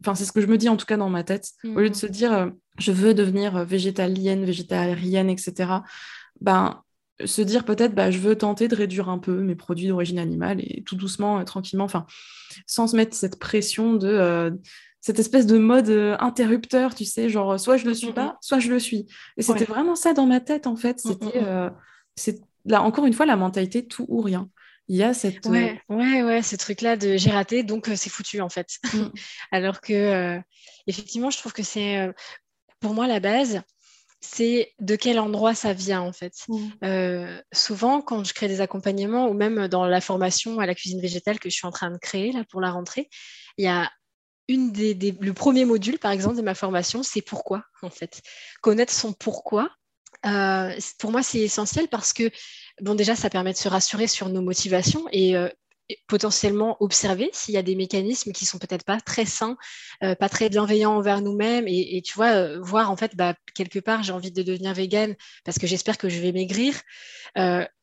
[0.00, 1.90] enfin, c'est ce que je me dis en tout cas dans ma tête, au lieu
[1.90, 5.82] de se dire je veux devenir végétalienne, végétarienne, etc.
[6.40, 6.82] Ben,
[7.24, 10.60] se dire peut-être bah, je veux tenter de réduire un peu mes produits d'origine animale
[10.60, 12.06] et tout doucement, euh, tranquillement, enfin,
[12.66, 14.50] sans se mettre cette pression de euh,
[15.04, 18.58] cette espèce de mode euh, interrupteur, tu sais, genre soit je le suis pas, soit
[18.58, 19.04] je le suis.
[19.36, 20.98] Et c'était vraiment ça dans ma tête en fait.
[20.98, 21.44] C'était
[22.16, 24.48] c'est là encore une fois la mentalité tout ou rien.
[24.88, 28.08] Il y a cette ouais ouais ouais ce truc là de j'ai raté donc c'est
[28.08, 28.78] foutu en fait.
[28.94, 29.08] Mm.
[29.52, 30.40] Alors que
[30.86, 32.10] effectivement je trouve que c'est
[32.80, 33.62] pour moi la base
[34.22, 36.32] c'est de quel endroit ça vient en fait.
[36.48, 36.58] Mmh.
[36.82, 41.00] Euh, souvent, quand je crée des accompagnements ou même dans la formation à la cuisine
[41.00, 43.10] végétale que je suis en train de créer là pour la rentrée,
[43.58, 43.90] il y a
[44.48, 48.22] une des, le premier module par exemple de ma formation, c'est pourquoi en fait.
[48.60, 49.70] Connaître son pourquoi.
[50.26, 52.30] Euh, pour moi, c'est essentiel parce que
[52.80, 55.48] bon déjà, ça permet de se rassurer sur nos motivations et euh,
[56.06, 59.56] potentiellement observer s'il y a des mécanismes qui sont peut-être pas très sains,
[60.02, 64.02] euh, pas très bienveillants envers nous-mêmes et, tu vois, voir en fait, bah, quelque part,
[64.02, 66.80] j'ai envie de devenir végane parce que j'espère que je vais maigrir.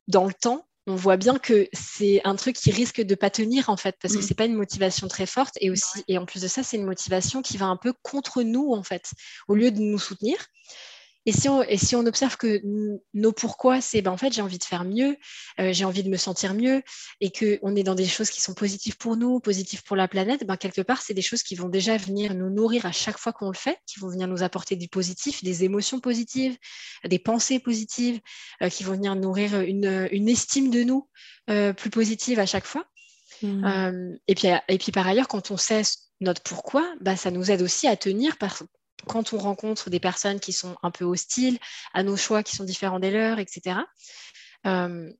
[0.08, 3.70] Dans le temps, on voit bien que c'est un truc qui risque de pas tenir
[3.70, 4.24] en fait parce que mmh.
[4.24, 6.86] c'est pas une motivation très forte et aussi et en plus de ça c'est une
[6.86, 9.12] motivation qui va un peu contre nous en fait
[9.48, 10.36] au lieu de nous soutenir
[11.26, 12.62] et si, on, et si on observe que
[13.14, 15.18] nos pourquoi, c'est ben, en fait j'ai envie de faire mieux,
[15.60, 16.82] euh, j'ai envie de me sentir mieux,
[17.20, 20.46] et qu'on est dans des choses qui sont positives pour nous, positives pour la planète,
[20.46, 23.34] ben, quelque part, c'est des choses qui vont déjà venir nous nourrir à chaque fois
[23.34, 26.58] qu'on le fait, qui vont venir nous apporter du positif, des émotions positives,
[27.06, 28.20] des pensées positives,
[28.64, 31.08] euh, qui vont venir nourrir une, une estime de nous
[31.50, 32.86] euh, plus positive à chaque fois.
[33.44, 34.18] Mmh.
[34.28, 35.82] et, puis, et puis par ailleurs, quand on sait
[36.20, 38.62] notre pourquoi, ben, ça nous aide aussi à tenir par,
[39.08, 41.60] quand on rencontre des personnes qui sont un peu hostiles
[41.94, 43.80] à nos choix qui sont différents des leurs, etc.
[44.66, 45.12] Euh,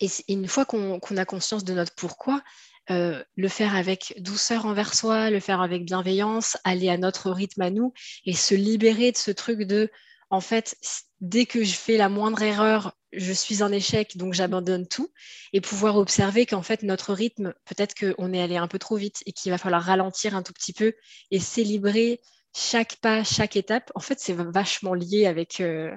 [0.00, 2.42] et une fois qu'on a conscience de notre pourquoi,
[2.90, 7.62] euh, le faire avec douceur envers soi, le faire avec bienveillance, aller à notre rythme
[7.62, 7.92] à nous
[8.26, 9.90] et se libérer de ce truc de
[10.30, 10.76] en fait,
[11.20, 15.12] dès que je fais la moindre erreur, je suis en échec, donc j'abandonne tout,
[15.52, 19.22] et pouvoir observer qu'en fait, notre rythme, peut-être qu'on est allé un peu trop vite
[19.26, 20.94] et qu'il va falloir ralentir un tout petit peu
[21.30, 22.20] et célébrer
[22.54, 23.90] chaque pas, chaque étape.
[23.94, 25.90] En fait, c'est vachement lié avec, euh,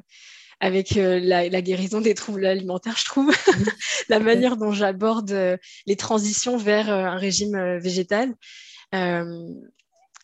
[0.60, 3.32] avec euh, la, guérison des troubles alimentaires, je trouve,
[4.10, 8.34] la manière dont j'aborde euh, les transitions vers un régime végétal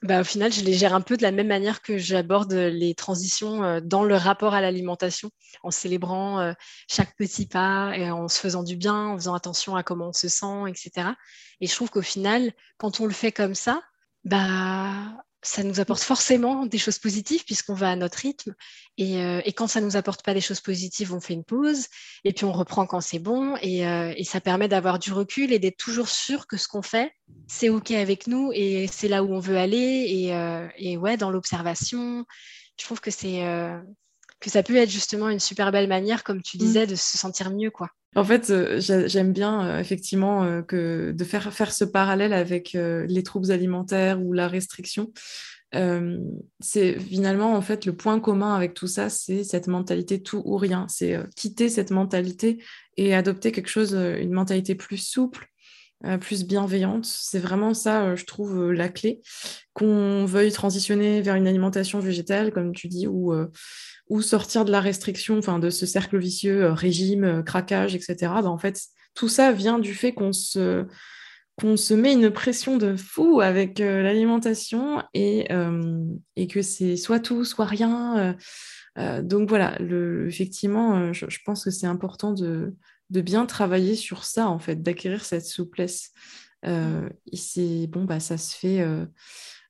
[0.01, 2.93] bah, au final, je les gère un peu de la même manière que j'aborde les
[2.93, 5.29] transitions dans le rapport à l'alimentation,
[5.63, 6.53] en célébrant
[6.89, 10.13] chaque petit pas et en se faisant du bien, en faisant attention à comment on
[10.13, 11.11] se sent, etc.
[11.61, 13.81] Et je trouve qu'au final, quand on le fait comme ça,
[14.25, 18.55] bah, ça nous apporte forcément des choses positives puisqu'on va à notre rythme.
[18.97, 21.87] Et, euh, quand ça ne nous apporte pas des choses positives, on fait une pause
[22.23, 23.55] et puis on reprend quand c'est bon.
[23.61, 26.81] Et, euh, et, ça permet d'avoir du recul et d'être toujours sûr que ce qu'on
[26.81, 27.11] fait,
[27.47, 30.05] c'est OK avec nous et c'est là où on veut aller.
[30.09, 32.25] Et, euh, et ouais, dans l'observation,
[32.79, 33.43] je trouve que, c'est,
[34.43, 36.59] que ça peut être justement une super belle manière, comme tu mmh.
[36.59, 37.71] disais, de se sentir mieux.
[37.71, 37.89] quoi.
[38.15, 44.21] En fait, j'aime bien effectivement que de faire, faire ce parallèle avec les troubles alimentaires
[44.21, 45.11] ou la restriction.
[46.59, 50.57] c'est finalement en fait le point commun avec tout ça, c'est cette mentalité tout ou
[50.57, 50.85] rien.
[50.89, 52.63] C'est quitter cette mentalité
[52.97, 55.47] et adopter quelque chose, une mentalité plus souple,
[56.19, 57.05] plus bienveillante.
[57.05, 59.21] C'est vraiment ça, je trouve, la clé.
[59.73, 63.31] Qu'on veuille transitionner vers une alimentation végétale, comme tu dis, ou
[64.21, 68.15] sortir de la restriction, enfin de ce cercle vicieux, euh, régime, euh, craquage, etc.
[68.41, 68.79] Ben, en fait,
[69.15, 70.85] tout ça vient du fait qu'on se,
[71.59, 75.47] qu'on se met une pression de fou avec euh, l'alimentation et,
[76.35, 78.35] et, que c'est soit tout, soit rien.
[79.21, 79.77] donc voilà,
[80.27, 82.73] effectivement, je, pense que c'est important de,
[83.13, 86.11] de, bien travailler sur ça, en fait, d'acquérir cette souplesse.
[86.65, 88.83] et c'est bon, bah, ça se fait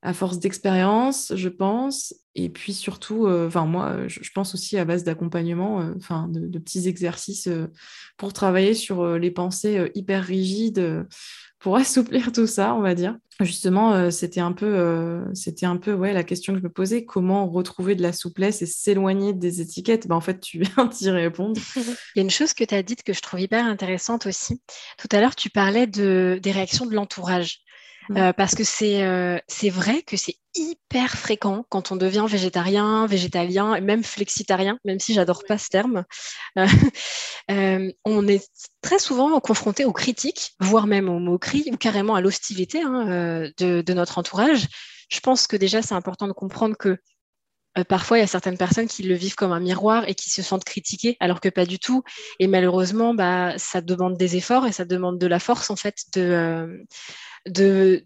[0.04, 4.84] à force d'expérience, je pense, et puis surtout, euh, enfin moi, je, pense aussi à
[4.84, 7.68] base d'accompagnement, euh, enfin de, petits exercices euh,
[8.18, 11.08] pour travailler sur les pensées hyper rigides,
[11.64, 13.18] pour assouplir tout ça, on va dire.
[13.40, 17.50] Justement, c'était un peu, c'était un peu, ouais, la question que je me posais, comment
[17.50, 20.08] retrouver de la souplesse et s'éloigner des étiquettes?
[20.08, 21.60] Ben, en fait, tu viens d'y répondre.
[21.76, 24.62] Il y a une chose que tu as dite que je trouve hyper intéressante aussi.
[25.00, 27.64] Tout à l'heure, tu parlais de, des réactions de l'entourage.
[28.12, 28.64] Euh, parce que
[29.02, 35.00] euh, c'est vrai que c'est hyper fréquent quand on devient végétarien, végétalien, même flexitarien, même
[35.00, 36.06] si j'adore pas ce terme.
[37.52, 38.50] Euh, on est
[38.82, 43.82] très souvent confronté aux critiques, voire même aux moqueries ou carrément à l'hostilité hein, de,
[43.82, 44.68] de, notre entourage.
[45.10, 46.98] Je pense que déjà c'est important de comprendre que
[47.88, 50.42] parfois, il y a certaines personnes qui le vivent comme un miroir et qui se
[50.42, 52.04] sentent critiquées, alors que pas du tout.
[52.40, 56.04] Et malheureusement, bah, ça demande des efforts et ça demande de la force, en fait,
[56.14, 56.86] de,
[57.48, 58.04] de,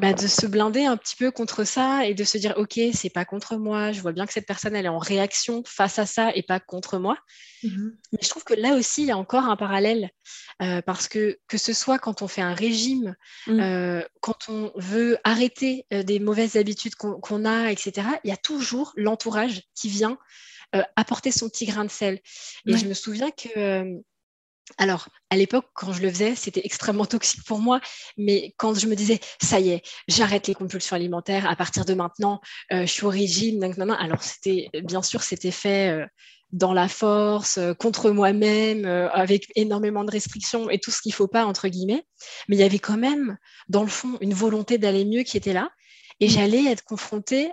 [0.00, 3.10] bah, de, se blinder un petit peu contre ça et de se dire ok c'est
[3.10, 6.06] pas contre moi je vois bien que cette personne elle est en réaction face à
[6.06, 7.16] ça et pas contre moi
[7.62, 7.96] mhm.
[8.12, 10.10] mais je trouve que là aussi il y a encore un parallèle
[10.60, 13.14] euh, parce que que ce soit quand on fait un régime
[13.46, 13.60] mhm.
[13.60, 18.36] euh, quand on veut arrêter euh, des mauvaises habitudes qu'on a etc il y a
[18.36, 20.18] toujours l'entourage qui vient
[20.96, 22.18] apporter son petit grain de sel
[22.66, 24.00] et je me souviens que
[24.78, 27.80] alors, à l'époque, quand je le faisais, c'était extrêmement toxique pour moi.
[28.16, 31.94] Mais quand je me disais, ça y est, j'arrête les compulsions alimentaires, à partir de
[31.94, 32.40] maintenant,
[32.72, 36.06] euh, je suis au régime, donc, alors c'était, bien sûr, c'était fait euh,
[36.52, 41.16] dans la force, euh, contre moi-même, avec énormément de restrictions et tout ce qu'il ne
[41.16, 42.04] faut pas, entre guillemets.
[42.48, 43.36] Mais il y avait quand même,
[43.68, 45.70] dans le fond, une volonté d'aller mieux qui était là.
[46.20, 46.30] Et mmh.
[46.30, 47.50] j'allais être confrontée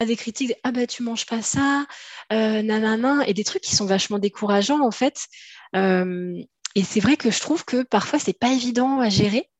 [0.00, 1.84] à des critiques, ah bah tu manges pas ça,
[2.30, 5.26] nanana, et des trucs qui sont vachement décourageants en fait.
[5.74, 9.50] Et c'est vrai que je trouve que parfois, c'est pas évident à gérer,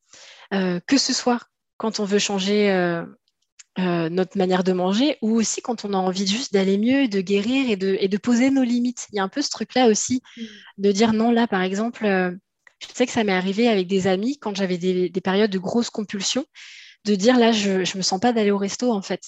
[0.54, 1.40] euh, que ce soit
[1.76, 3.04] quand on veut changer euh,
[3.80, 7.20] euh, notre manière de manger ou aussi quand on a envie juste d'aller mieux, de
[7.20, 9.08] guérir et de, et de, poser nos limites.
[9.12, 10.42] Il y a un peu ce truc-là aussi mm.
[10.78, 14.38] de dire non, là, par exemple, je sais que ça m'est arrivé avec des amis
[14.38, 16.46] quand j'avais des, périodes de grosses compulsions,
[17.04, 19.22] de dire là, je ne me sens pas d'aller au resto en fait.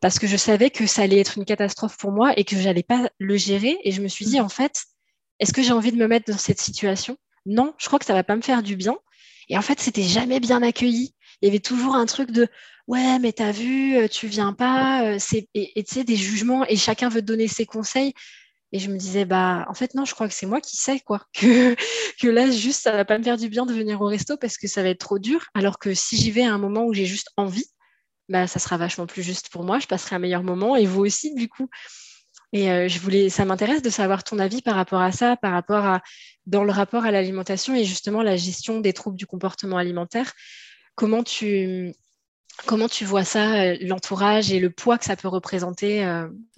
[0.00, 2.62] Parce que je savais que ça allait être une catastrophe pour moi et que je
[2.62, 3.78] n'allais pas le gérer.
[3.82, 4.44] Et je me suis dit, mm.
[4.44, 4.84] en fait,
[5.42, 7.16] est-ce que j'ai envie de me mettre dans cette situation?
[7.46, 8.96] Non, je crois que ça va pas me faire du bien.
[9.48, 11.16] Et en fait, c'était jamais bien accueilli.
[11.40, 12.46] Il y avait toujours un truc de
[12.86, 15.18] ouais, mais t'as vu, euh, tu viens pas, euh,
[15.54, 18.14] et tu sais des jugements et chacun veut donner ses conseils.
[18.70, 21.00] Et je me disais bah en fait non, je crois que c'est moi qui sais
[21.00, 21.74] quoi que
[22.20, 24.56] que là juste ça va pas me faire du bien de venir au resto parce
[24.56, 25.44] que ça va être trop dur.
[25.54, 27.66] Alors que si j'y vais à un moment où j'ai juste envie,
[28.28, 29.80] bah ça sera vachement plus juste pour moi.
[29.80, 31.68] Je passerai un meilleur moment et vous aussi du coup.
[32.52, 35.52] Et euh, je voulais, ça m'intéresse de savoir ton avis par rapport à ça, par
[35.52, 36.02] rapport à
[36.46, 40.32] dans le rapport à l'alimentation et justement la gestion des troubles du comportement alimentaire.
[40.94, 41.92] Comment tu
[42.66, 46.06] Comment tu vois ça, l'entourage et le poids que ça peut représenter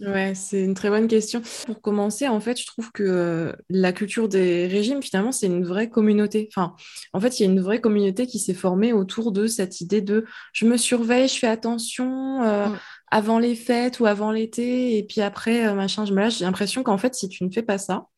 [0.00, 1.40] Ouais, c'est une très bonne question.
[1.66, 5.88] Pour commencer, en fait, je trouve que la culture des régimes, finalement, c'est une vraie
[5.88, 6.48] communauté.
[6.50, 6.74] Enfin,
[7.12, 10.00] en fait, il y a une vraie communauté qui s'est formée autour de cette idée
[10.00, 12.42] de je me surveille, je fais attention.
[12.42, 12.76] Mm
[13.14, 16.38] avant les fêtes ou avant l'été, et puis après, euh, machin, je me lâche.
[16.38, 18.08] J'ai l'impression qu'en fait, si tu ne fais pas ça,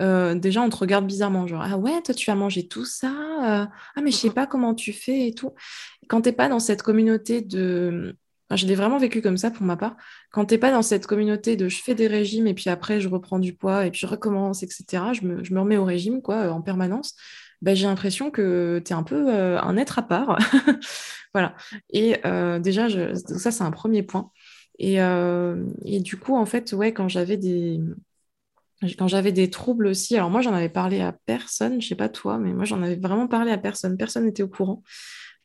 [0.00, 3.08] euh, déjà, on te regarde bizarrement, genre, ah ouais, toi, tu vas manger tout ça,
[3.08, 5.52] euh, ah, mais je sais pas comment tu fais et tout.
[6.08, 8.16] Quand t'es pas dans cette communauté de.
[8.50, 9.96] je l'ai vraiment vécu comme ça pour ma part.
[10.32, 13.10] Quand t'es pas dans cette communauté de je fais des régimes et puis après, je
[13.10, 16.62] reprends du poids et puis je recommence, etc., je me remets au régime, quoi, en
[16.62, 17.14] permanence.
[17.62, 20.38] Ben, j'ai l'impression que tu es un peu un être à part.
[21.34, 21.54] Voilà.
[21.90, 24.30] Et euh, déjà, ça, c'est un premier point.
[24.82, 27.80] Euh, et, du coup, en fait, ouais, quand j'avais des,
[28.98, 32.08] quand j'avais des troubles aussi, alors moi, j'en avais parlé à personne, je sais pas
[32.08, 33.96] toi, mais moi, j'en avais vraiment parlé à personne.
[33.96, 34.82] Personne n'était au courant.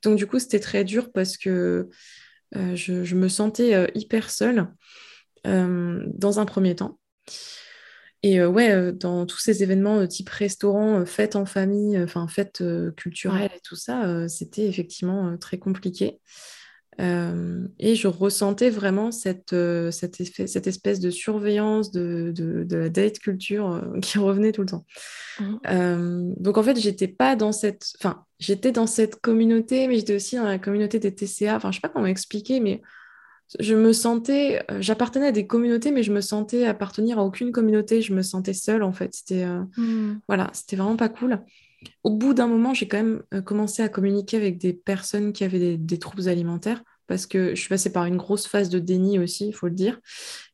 [0.04, 1.90] Donc, du coup, c'était très dur parce que
[2.56, 4.68] euh, je, me sentais hyper seule
[5.44, 6.98] dans un premier temps.
[8.28, 12.64] Et ouais, dans tous ces événements type restaurant, fêtes en famille, enfin fêtes
[12.98, 16.20] culturelles et tout ça, c'était effectivement très compliqué.
[16.98, 19.56] et je ressentais vraiment cette,
[19.92, 24.86] cette, cette, espèce de surveillance de, de, la date culture qui revenait tout le temps.
[25.40, 26.34] Mmh.
[26.38, 30.36] donc en fait, j'étais pas dans cette, enfin, j'étais dans cette communauté, mais j'étais aussi
[30.36, 31.58] dans la communauté des TCA.
[31.58, 32.82] Enfin, je sais pas comment expliquer, mais
[33.60, 37.52] je me sentais, euh, j'appartenais à des communautés, mais je me sentais appartenir à aucune
[37.52, 38.02] communauté.
[38.02, 39.14] Je me sentais seule en fait.
[39.14, 40.20] C'était euh, hmm.
[40.28, 41.42] voilà, c'était vraiment pas cool.
[42.04, 45.44] Au bout d'un moment, j'ai quand même euh, commencé à communiquer avec des personnes qui
[45.44, 49.20] avaient des, troubles alimentaires parce que je suis passée par une grosse phase de déni
[49.20, 50.00] aussi, il faut le dire.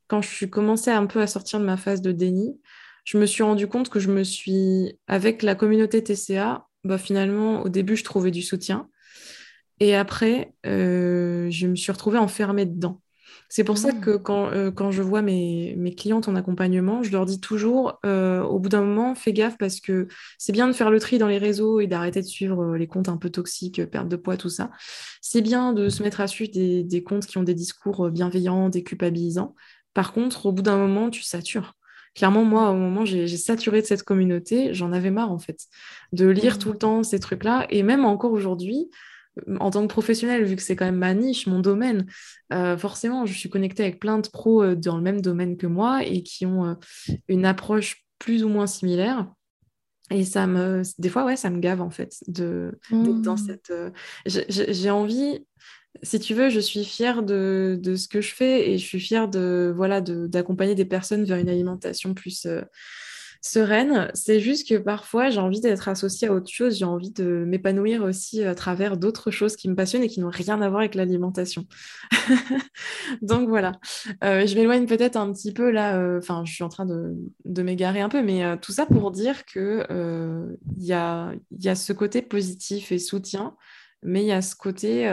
[0.08, 2.60] Quand je suis commencé un peu à sortir de ma phase de déni,
[3.06, 7.62] je me suis rendu compte que je me suis, avec la communauté TCA, bah, finalement,
[7.62, 8.90] au début, je trouvais du soutien.
[9.82, 13.02] Et après, euh, je me suis retrouvée enfermée dedans.
[13.50, 14.00] C'est pour ça ah.
[14.00, 18.00] que quand, euh, quand, je vois mes, mes, clientes en accompagnement, je leur dis toujours,
[18.06, 21.18] euh, au bout d'un moment, fais gaffe parce que c'est bien de faire le tri
[21.18, 24.38] dans les réseaux et d'arrêter de suivre les comptes un peu toxiques, perte de poids,
[24.38, 24.70] tout ça.
[25.20, 28.70] C'est bien de se mettre à suivre des, des, comptes qui ont des discours bienveillants,
[28.70, 29.56] déculpabilisants.
[29.96, 31.74] Par contre, au bout d'un moment, tu satures.
[32.14, 35.66] Clairement, moi, au moment, j'ai saturé de cette communauté, j'en avais marre, en fait,
[36.14, 36.60] de lire mmh.
[36.60, 37.66] tout le temps ces trucs-là.
[37.72, 38.92] Et même encore aujourd'hui,
[39.60, 42.06] en tant que professionnel, vu que c'est quand même ma niche, mon domaine,
[42.54, 45.68] euh, forcément, je suis connectée avec plein de pros euh, dans le même domaine que
[45.68, 46.74] moi et qui ont euh,
[47.28, 49.32] une approche plus ou moins similaire.
[50.10, 53.38] Et ça me, des fois, ouais, ça me gave en fait de dans mmh.
[53.38, 53.74] cette.
[54.26, 55.46] J'ai envie,
[56.04, 59.00] si tu veux, je suis fière de, de, ce que je fais et je suis
[59.00, 62.46] fière de voilà d'accompagner des personnes vers une alimentation plus
[63.42, 64.10] sereine.
[64.14, 66.78] C'est juste que parfois, j'ai envie d'être associée à autre chose.
[66.78, 70.30] J'ai envie de m'épanouir aussi à travers d'autres choses qui me passionnent et qui n'ont
[70.30, 71.66] rien à voir avec l'alimentation.
[73.22, 73.74] Donc voilà.
[74.24, 75.98] Euh, je m'éloigne peut-être un petit peu là.
[75.98, 79.12] Euh, enfin, je suis en train de, m'égarer un peu, mais euh, tout ça pour
[79.12, 79.86] dire que
[80.78, 83.56] il y a, y, a, ce côté positif et soutien
[84.04, 85.08] mais il y a ce côté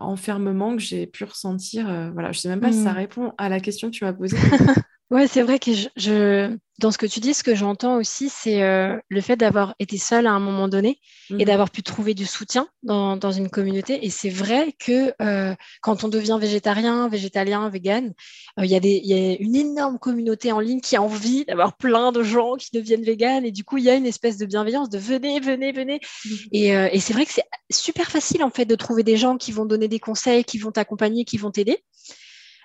[0.00, 1.84] enfermement que j'ai pu ressentir.
[2.12, 2.96] voilà, je sais même pas si ça mmh.
[2.96, 4.36] répond à la question que tu m'as posée.
[5.12, 8.62] Ouais, c'est vrai que je, dans ce que tu dis, ce que j'entends aussi, c'est
[8.62, 11.44] euh, le fait d'avoir été seule à un moment donné et mhm.
[11.44, 14.06] d'avoir pu trouver du soutien dans, dans une communauté.
[14.06, 18.14] Et c'est vrai que euh, quand on devient végétarien, végétalien, vegan,
[18.58, 22.10] euh, il y, y, a une énorme communauté en ligne qui a envie d'avoir plein
[22.10, 23.44] de gens qui deviennent vegan.
[23.44, 26.00] Et du coup, il y a une espèce de bienveillance de venez, venez, venez.
[26.24, 26.36] Mhm.
[26.52, 29.52] Et, et c'est vrai que c'est super facile en fait de trouver des gens qui
[29.52, 31.84] vont donner des conseils, qui vont t'accompagner, qui vont t'aider.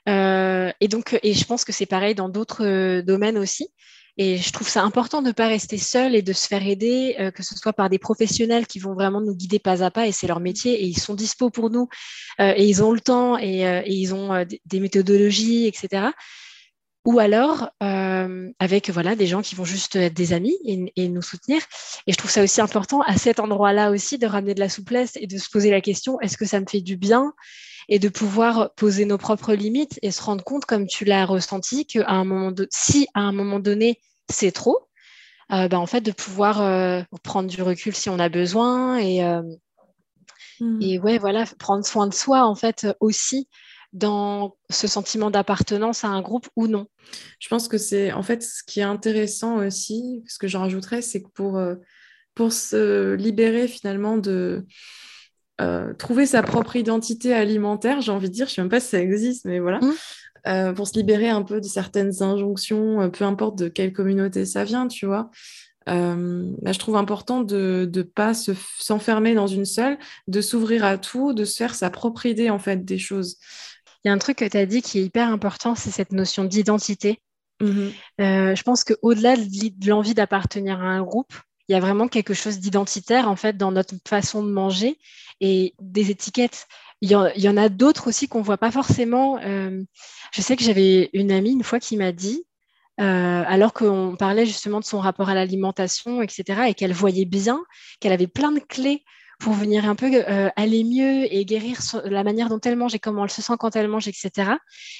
[0.08, 3.68] Euh, et donc, et je pense que c'est pareil dans d'autres euh, domaines aussi.
[4.20, 7.16] Et je trouve ça important de ne pas rester seul et de se faire aider,
[7.20, 10.08] euh, que ce soit par des professionnels qui vont vraiment nous guider pas à pas,
[10.08, 11.88] et c'est leur métier, et ils sont dispo pour nous,
[12.40, 16.08] et ils ont le temps, et, ils ont des méthodologies, etc.
[17.08, 17.70] Ou alors
[18.60, 21.62] avec voilà des gens qui vont juste être des amis et, et, nous soutenir.
[22.06, 25.16] Et je trouve ça aussi important à cet endroit-là aussi de ramener de la souplesse
[25.16, 27.34] et de se poser la question est-ce que ça me fait du bien?
[27.88, 31.88] Et de pouvoir poser nos propres limites et se rendre compte, comme tu l'as ressenti,
[31.88, 32.68] que à un moment de...
[32.72, 34.88] si à un moment donné c'est trop,
[35.54, 39.24] euh, ben, en fait de pouvoir euh, prendre du recul si on a besoin et,
[39.24, 39.42] euh,
[40.60, 40.82] hmm.
[40.82, 43.48] et ouais voilà prendre soin de soi en fait aussi
[43.94, 46.88] dans ce sentiment d'appartenance à un groupe ou non?
[47.40, 51.02] Je pense que c'est en fait ce qui est intéressant aussi, ce que j'en rajouterais,
[51.02, 51.60] c'est que pour,
[52.36, 54.66] pour se libérer finalement de,
[55.60, 58.80] euh, trouver sa propre identité alimentaire, j'ai envie de dire, je ne sais même pas
[58.80, 59.94] si ça existe, mais voilà, mmh.
[60.48, 64.46] euh, pour se libérer un peu de certaines injonctions, euh, peu importe de quelle communauté
[64.46, 65.32] ça vient, tu vois.
[65.88, 71.32] Bah, je trouve important de ne pas s'enfermer dans une seule, de s'ouvrir à tout,
[71.34, 73.38] de se faire sa propre idée en fait des choses.
[74.04, 76.12] Il y a un truc que tu as dit qui est hyper important, c'est cette
[76.12, 77.20] notion d'identité.
[77.60, 77.88] Mmh
[78.20, 81.34] je pense qu'au-delà de l'envie d'appartenir à un groupe,
[81.68, 84.98] il y a vraiment quelque chose d'identitaire en fait dans notre façon de manger
[85.42, 86.68] et des étiquettes.
[87.02, 89.38] Il y en, a d'autres aussi qu'on ne voit pas forcément.
[89.44, 89.84] Euh,
[90.32, 92.44] je sais que j'avais une amie une fois qui m'a dit,
[93.00, 97.64] euh, alors qu'on parlait justement de son rapport à l'alimentation, etc., et qu'elle voyait bien
[98.00, 99.04] qu'elle avait plein de clés
[99.40, 103.00] pour venir un peu euh, aller mieux et guérir la manière dont elle mange et
[103.00, 104.52] comment elle se sent quand elle mange, etc.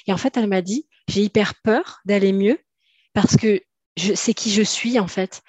[0.06, 2.58] Et en fait, elle m'a dit, j'ai hyper peur d'aller mieux
[3.14, 3.60] parce que
[4.14, 5.42] sais qui je suis en fait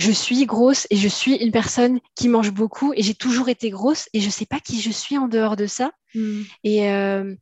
[0.00, 3.68] je suis grosse et je suis une personne qui mange beaucoup et j'ai toujours été
[3.68, 5.92] grosse et je ne sais pas qui je suis en dehors de ça.
[6.14, 6.42] Hmm.
[6.66, 7.34] Euh,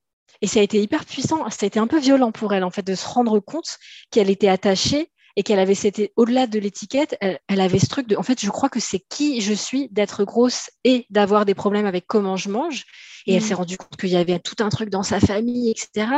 [0.43, 1.49] et, ça a été hyper puissant.
[1.51, 3.79] Ça a été un peu violent pour elle, en fait, de se rendre compte
[4.11, 5.09] qu'elle était attachée
[5.39, 8.51] et qu'elle avait, c'était au-delà de l'étiquette, elle, avait ce truc de, en fait, je
[8.51, 12.49] crois que c'est qui je suis d'être grosse et d'avoir des problèmes avec comment je
[12.49, 12.87] mange.
[13.25, 13.47] Et elle hmm.
[13.47, 16.09] s'est rendue compte qu'il y avait tout un truc dans sa famille, etc.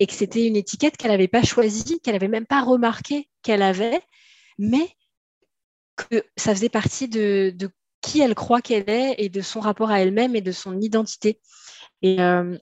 [0.00, 3.62] Et que c'était une étiquette qu'elle n'avait pas choisie, qu'elle n'avait même pas remarqué qu'elle
[3.62, 4.00] avait,
[4.58, 4.88] mais
[5.94, 7.54] que ça faisait partie de,
[8.00, 11.38] qui elle croit qu'elle est et de son rapport à elle-même et de son identité.
[12.02, 12.58] Et, euh,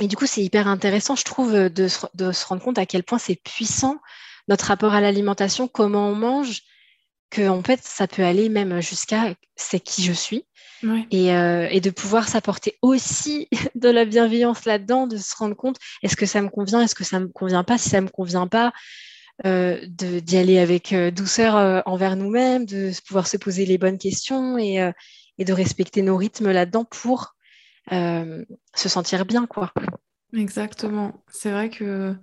[0.00, 3.18] et du coup, c'est hyper intéressant, je trouve, de se, rendre compte à quel point
[3.18, 3.98] c'est puissant
[4.48, 6.62] notre rapport à l'alimentation, comment on mange,
[7.30, 10.44] que en fait, ça peut aller même jusqu'à c'est qui je suis.
[11.10, 15.78] Et, euh, et, de pouvoir s'apporter aussi de la bienveillance là-dedans, de se rendre compte
[16.02, 18.46] est-ce que ça me convient, est-ce que ça me convient pas, si ça me convient
[18.46, 18.70] pas,
[19.46, 24.58] euh, d'y aller avec euh, douceur envers nous-mêmes, de pouvoir se poser les bonnes questions
[24.58, 24.92] et,
[25.38, 27.34] et de respecter nos rythmes là-dedans pour
[27.90, 29.46] se sentir bien.
[29.46, 29.72] quoi.
[30.34, 31.24] Exactement.
[31.30, 32.14] C'est vrai que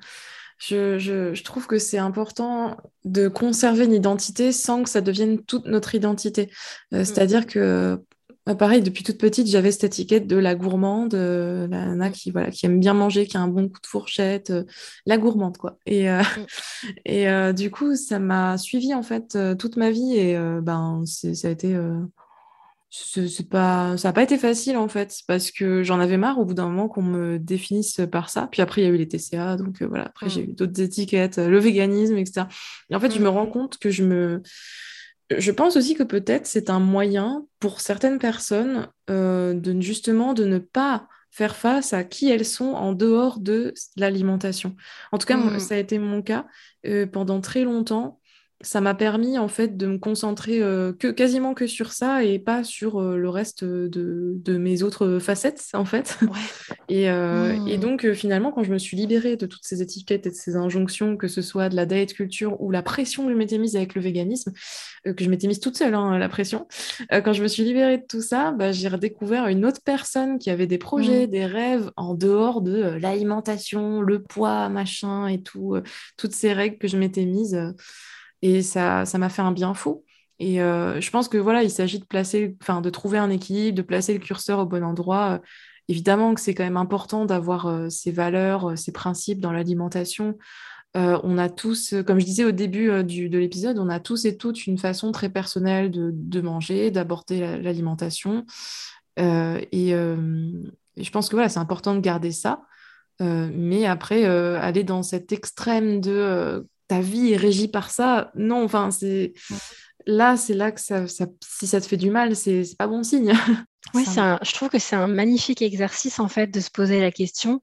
[0.62, 5.42] je, je, je, trouve que c'est important de conserver une identité sans que ça devienne
[5.44, 6.52] toute notre identité.
[6.92, 7.04] Mm.
[7.04, 8.00] C'est-à-dire que
[8.46, 12.32] bah, pareil, depuis toute petite, j'avais cette étiquette de la gourmande, euh, la nana qui,
[12.32, 14.64] voilà, qui aime bien manger, qui a un bon coup de fourchette, euh,
[15.06, 15.78] la gourmande, quoi.
[15.86, 16.46] Et, euh, mm.
[17.06, 21.52] et du coup, ça m'a suivi en fait toute ma vie et ben, ça a
[21.52, 21.76] été.
[22.92, 26.46] C'est pas, ça n'a pas été facile en fait, parce que j'en avais marre au
[26.46, 28.50] bout d'un moment qu'on me définisse par ça.
[28.52, 30.50] Puis après, il y a eu les TCA, donc voilà, après, j'ai mm.
[30.50, 32.48] eu d'autres étiquettes, le véganisme, etc.
[32.90, 33.34] Et en fait, je me mm.
[33.34, 34.42] rends compte que je me
[35.38, 40.46] je pense aussi que peut-être c'est un moyen pour certaines personnes euh, de justement de
[40.46, 44.76] ne pas faire face à qui elles sont en dehors de l'alimentation.
[45.14, 45.60] En tout cas, mmh.
[45.60, 46.46] ça a été mon cas
[46.86, 48.20] euh, pendant très longtemps
[48.64, 52.40] ça m'a permis en fait de me concentrer euh, que quasiment que sur ça et
[52.40, 53.90] pas sur euh, le reste de,
[54.36, 56.20] de, mes autres facettes en fait.
[56.90, 57.82] et, euh, et, mmh.
[57.82, 61.18] donc finalement quand je me suis libérée de toutes ces étiquettes et de ces injonctions,
[61.18, 63.96] que ce soit de la diet culture ou la pression que je m'étais mise avec
[63.96, 64.52] le véganisme,
[65.04, 66.68] que je m'étais mise toute seule hein, la pression,
[67.10, 70.50] quand je me suis libérée de tout ça, bah, j'ai redécouvert une autre personne qui
[70.50, 71.30] avait des projets, mmh.
[71.30, 75.76] des rêves en dehors de l'alimentation, le poids, machin et tout,
[76.18, 77.58] toutes ces règles que je m'étais mises.
[78.42, 80.04] Et ça, ça m'a fait un bien fou.
[80.42, 83.78] Et euh, je pense que voilà, il s'agit de placer, enfin, de trouver un équilibre,
[83.78, 85.40] de placer le curseur au bon endroit.
[85.88, 90.40] évidemment que c'est quand même important d'avoir euh, ces valeurs, ces principes dans l'alimentation.
[90.98, 94.26] Euh, on a tous, comme je disais au début du, de l'épisode, on a tous
[94.26, 98.46] et toutes une façon très personnelle de, de manger, d'aborder l'alimentation.
[99.18, 99.94] Et,
[100.98, 102.64] je pense que voilà, c'est important de garder ça.
[103.20, 108.34] mais après, aller dans cet extrême de ta vie est régie par ça.
[108.36, 109.32] Non, enfin, c'est
[110.06, 113.34] là, c'est là que ça, si ça te fait du mal, c'est pas bon signe.
[113.96, 117.62] Oui, je trouve que c'est un magnifique exercice en fait de se poser la question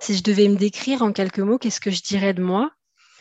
[0.00, 2.72] si je devais me décrire en quelques mots, qu'est-ce que je dirais de moi?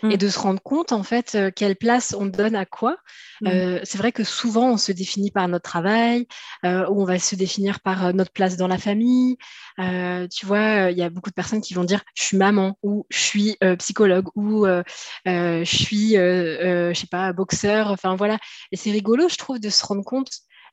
[0.03, 0.17] Et mm.
[0.17, 2.97] de se rendre compte en fait euh, quelle place on donne à quoi.
[3.41, 3.47] Mm.
[3.47, 6.27] Euh, c'est vrai que souvent on se définit par notre travail,
[6.65, 9.37] euh, ou on va se définir par notre place dans la famille.
[9.77, 13.05] tu vois, il y a beaucoup de personnes qui vont dire je suis maman ou
[13.09, 17.91] je suis psychologue ou je suis, je sais pas, boxeur.
[17.91, 18.37] Enfin voilà.
[18.71, 20.29] Et c'est rigolo, je trouve, de se rendre compte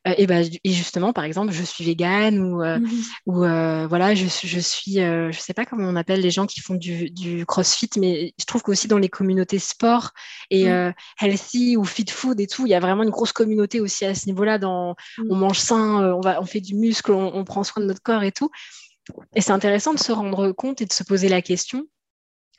[0.07, 2.87] euh, et, bah, et justement, par exemple, je suis végane ou, euh, mmh
[3.25, 6.61] ou euh, voilà, je, je suis, je sais pas comment on appelle les gens qui
[6.61, 10.11] font du, du crossfit, mais je trouve qu'aussi dans les communautés sport
[10.49, 10.93] et mmh.
[11.21, 14.15] healthy ou fit food et tout, il y a vraiment une grosse communauté aussi à
[14.15, 14.57] ce niveau-là.
[14.57, 15.23] Dans, mmh.
[15.29, 18.01] On mange sain, on, va, on fait du muscle, on, on prend soin de notre
[18.01, 18.49] corps et tout.
[19.35, 21.87] Et c'est intéressant de se rendre compte et de se poser la question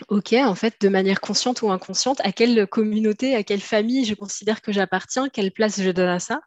[0.09, 4.15] ok, en fait, de manière consciente ou inconsciente, à quelle communauté, à quelle famille je
[4.15, 6.41] considère que j'appartiens, quelle place je donne à ça?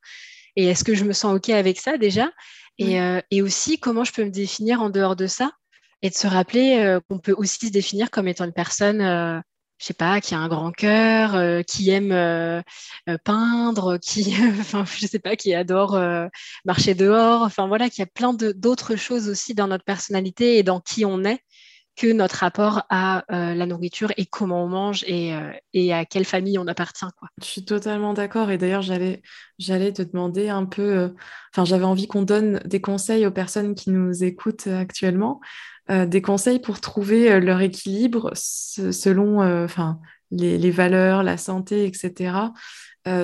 [0.56, 2.30] Et est-ce que je me sens OK avec ça déjà?
[2.82, 5.52] Euh, et, aussi, comment je peux me définir en dehors de ça?
[6.02, 9.40] Et de se rappeler euh, qu'on peut aussi se définir comme étant une personne euh,
[9.78, 12.10] je sais pas, qui a un grand cœur, euh, qui aime
[13.24, 16.00] peindre, qui, enfin, je sais pas, qui adore
[16.66, 20.80] marcher dehors, enfin voilà, qui a plein d'autres choses aussi dans notre personnalité et dans
[20.82, 21.40] qui on est
[21.98, 25.34] que notre rapport à la nourriture et comment on mange et,
[25.74, 27.06] et, à quelle famille on appartient.
[27.42, 29.22] Je suis totalement d'accord et d'ailleurs j'allais,
[29.60, 31.14] te demander un peu,
[31.54, 35.42] enfin j'avais envie qu'on donne des conseils aux personnes qui nous écoutent actuellement
[35.92, 39.68] euh, des conseils pour trouver euh, leur équilibre selon euh,
[40.30, 42.34] les, valeurs, la santé, etc.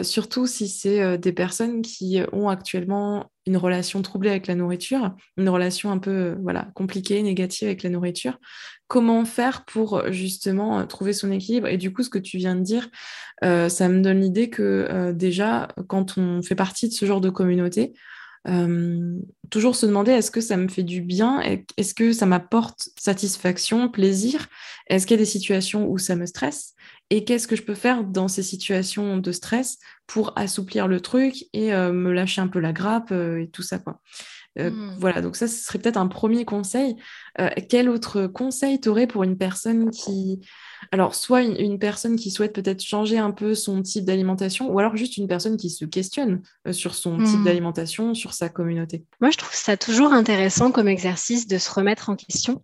[0.04, 5.50] surtout si c'est des personnes qui ont actuellement une relation troublée avec la nourriture, une
[5.50, 8.40] relation un peu voilà, compliquée, négative avec la nourriture.
[8.88, 11.68] Comment faire pour justement trouver son équilibre?
[11.68, 12.90] Et du coup, ce que tu viens de dire,
[13.42, 17.94] ça me donne l'idée que déjà, quand on fait partie de ce genre de communauté,
[18.48, 19.20] euh,
[19.50, 21.42] toujours se demander est-ce que ça me fait du bien?
[21.78, 24.48] Est-ce que ça m'apporte satisfaction, plaisir?
[24.88, 26.74] Est-ce qu'il y a des situations où ça me stresse?
[27.10, 29.78] Et qu'est-ce que je peux faire dans ces situations de stress
[30.08, 33.64] pour assouplir le truc et euh, me lâcher un peu la grappe euh, et tout
[33.64, 34.00] ça quoi.
[34.60, 34.96] Hmm.
[34.98, 36.96] Voilà, donc ça, ce serait peut-être un premier conseil.
[37.70, 40.42] quel autre conseil tu aurais pour une personne qui,
[40.92, 44.96] alors, soit une, personne qui souhaite peut-être changer un peu son type d'alimentation, ou alors
[44.96, 47.44] juste une personne qui se questionne euh, sur son type hmm.
[47.44, 49.04] d'alimentation, sur sa communauté?
[49.22, 52.64] Moi, je trouve ça toujours intéressant comme exercice de se remettre en question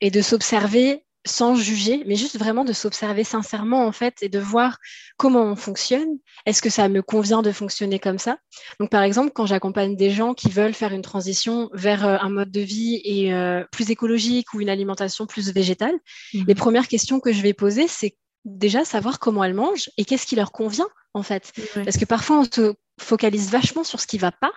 [0.00, 4.38] et de s'observer sans juger, mais juste vraiment de s'observer sincèrement en fait et de
[4.38, 4.78] voir
[5.16, 6.18] comment on fonctionne.
[6.46, 8.38] Est-ce que ça me convient de fonctionner comme ça?
[8.80, 12.30] Donc par exemple, quand j'accompagne des gens qui veulent faire une transition vers euh, un
[12.30, 15.94] mode de vie et euh, plus écologique ou une alimentation plus végétale,
[16.34, 16.44] mhm.
[16.48, 20.26] les premières questions que je vais poser, c'est déjà savoir comment elles mangent et qu'est-ce
[20.26, 21.52] qui leur convient en fait.
[21.74, 24.52] Parce que parfois on se focalise vachement sur ce qui va pas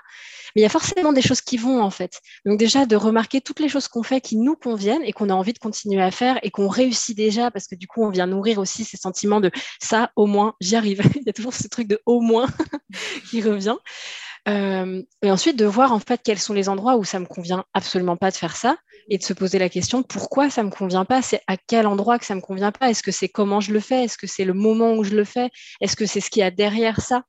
[0.56, 2.22] mais il y a forcément des choses qui vont, en fait.
[2.46, 5.34] Donc, déjà, de remarquer toutes les choses qu'on fait qui nous conviennent et qu'on a
[5.34, 8.28] envie de continuer à faire et qu'on réussit déjà, parce que du coup, on vient
[8.28, 11.02] nourrir aussi ces sentiments de ça, au moins, j'y arrive.
[11.16, 12.48] il y a toujours ce truc de au moins
[13.30, 13.78] qui revient.
[14.48, 17.64] Euh, et ensuite, de voir, en fait, quels sont les endroits où ça me convient
[17.74, 18.76] absolument pas de faire ça
[19.10, 22.20] et de se poser la question pourquoi ça me convient pas c'est à quel endroit
[22.20, 24.46] que ça me convient pas est-ce que c'est comment je le fais est-ce que c'est
[24.46, 25.50] le moment où je le fais
[25.82, 27.24] est-ce que c'est ce qu'il y a derrière ça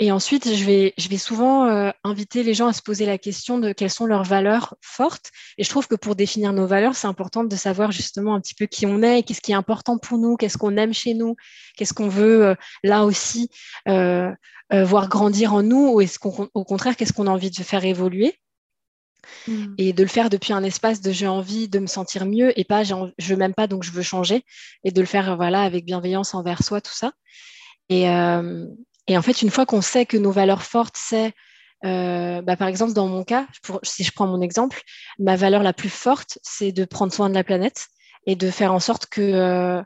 [0.00, 3.18] et ensuite, je vais, je vais souvent euh, inviter les gens à se poser la
[3.18, 5.32] question de quelles sont leurs valeurs fortes.
[5.58, 8.54] Et je trouve que pour définir nos valeurs, c'est important de savoir justement un petit
[8.54, 11.34] peu qui on est, qu'est-ce qui est important pour nous, qu'est-ce qu'on aime chez nous,
[11.76, 13.50] qu'est-ce qu'on veut euh, là aussi
[13.88, 14.32] euh,
[14.70, 18.36] voir grandir en nous, ou est-ce qu'au contraire, qu'est-ce qu'on a envie de faire évoluer.
[19.48, 19.74] Mmh.
[19.78, 22.64] Et de le faire depuis un espace de j'ai envie de me sentir mieux et
[22.64, 24.42] pas je m'aime pas donc je veux changer
[24.84, 27.12] et de le faire voilà avec bienveillance envers soi tout ça.
[27.88, 28.04] Et,
[29.08, 31.32] et en fait, une fois qu'on sait que nos valeurs fortes, c'est,
[31.84, 33.46] euh, bah, par exemple, dans mon cas,
[33.82, 34.82] si je prends mon exemple,
[35.18, 37.88] ma valeur la plus forte, c'est de prendre soin de la planète
[38.26, 39.82] et de faire en sorte que euh,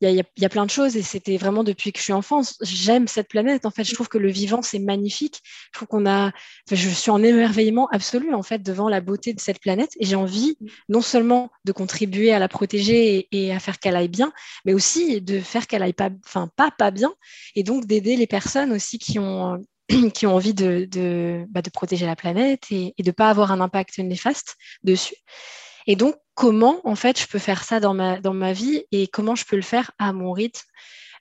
[0.00, 2.40] il y, a, plein de choses et c'était vraiment depuis que je suis enfant.
[2.62, 3.66] J'aime cette planète.
[3.66, 5.42] En fait, je trouve que le vivant, c'est magnifique.
[5.44, 6.32] Je trouve qu'on a,
[6.70, 10.16] je suis en émerveillement absolu en fait devant la beauté de cette planète et j'ai
[10.16, 10.56] envie
[10.88, 14.32] non seulement de contribuer à la protéger et, à faire qu'elle aille bien,
[14.64, 17.12] mais aussi de faire qu'elle aille pas, enfin pas pas bien
[17.54, 19.62] et donc d'aider les personnes aussi qui ont
[20.14, 23.28] qui ont envie de, de, bah, de protéger la planète et, et de ne pas
[23.28, 25.16] avoir un impact néfaste dessus.
[25.86, 29.44] Et donc, comment, en fait, je peux faire ça dans ma, vie et comment je
[29.44, 30.66] peux le faire à mon rythme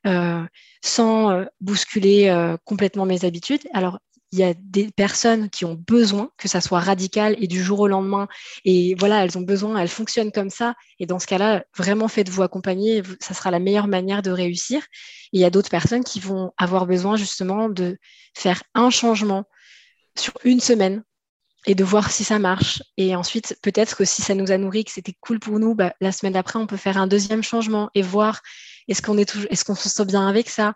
[0.08, 0.44] euh,
[0.82, 3.68] sans euh, bousculer euh, complètement mes habitudes?
[3.74, 4.00] Alors,
[4.32, 7.80] il y a des personnes qui ont besoin que ça soit radical et du jour
[7.80, 8.28] au lendemain.
[8.64, 10.76] Et voilà, elles ont besoin, elles fonctionnent comme ça.
[11.00, 13.02] Et dans ce cas-là, vraiment faites-vous accompagner.
[13.20, 14.86] Ça sera la meilleure manière de réussir.
[15.32, 17.98] Il y a d'autres personnes qui vont avoir besoin justement de
[18.36, 19.46] faire un changement
[20.16, 21.04] sur une semaine
[21.66, 22.82] et de voir si ça marche.
[22.98, 25.94] Et ensuite, peut-être que si ça nous a nourri, que c'était cool pour nous, bah,
[26.02, 28.42] la semaine d'après, on peut faire un deuxième changement et voir
[28.88, 30.74] est-ce qu'on est, est-ce qu'on se sent bien avec ça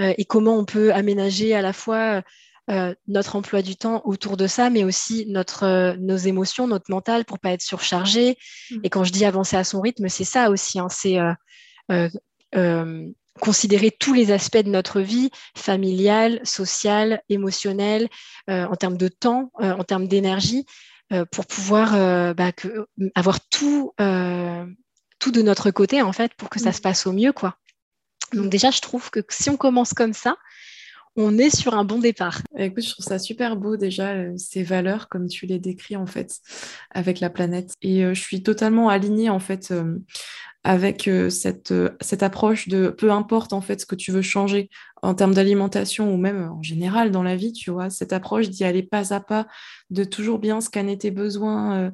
[0.00, 2.22] euh, et comment on peut aménager à la fois
[2.70, 6.90] euh, notre emploi du temps autour de ça, mais aussi notre, euh, nos émotions, notre
[6.90, 8.36] mental pour pas être surchargé.
[8.70, 8.76] Mmh.
[8.84, 10.78] Et quand je dis avancer à son rythme, c'est ça aussi.
[10.78, 11.18] Hein, c'est
[13.40, 18.08] considérer tous les aspects de notre vie, familiale, sociale, émotionnelle,
[18.50, 20.66] euh, en termes de temps, euh, en termes d'énergie,
[21.12, 21.92] euh, pour pouvoir
[22.34, 22.52] bah,
[23.14, 23.92] avoir tout,
[25.18, 27.32] tout de notre côté, en fait, pour que ça se passe au mieux.
[27.32, 27.56] Quoi.
[28.32, 30.36] Donc déjà, je trouve que si on commence comme ça,
[31.16, 32.42] on est sur un bon départ.
[32.56, 36.38] Écoute, je trouve ça super beau déjà, ces valeurs comme tu les décris en fait
[36.90, 37.74] avec la planète.
[37.82, 39.72] Et je suis totalement alignée en fait
[40.64, 44.68] avec cette, cette approche de peu importe en fait ce que tu veux changer
[45.00, 48.64] en termes d'alimentation ou même en général dans la vie, tu vois, cette approche d'y
[48.64, 49.46] aller pas à pas,
[49.90, 51.92] de toujours bien scanner tes besoins,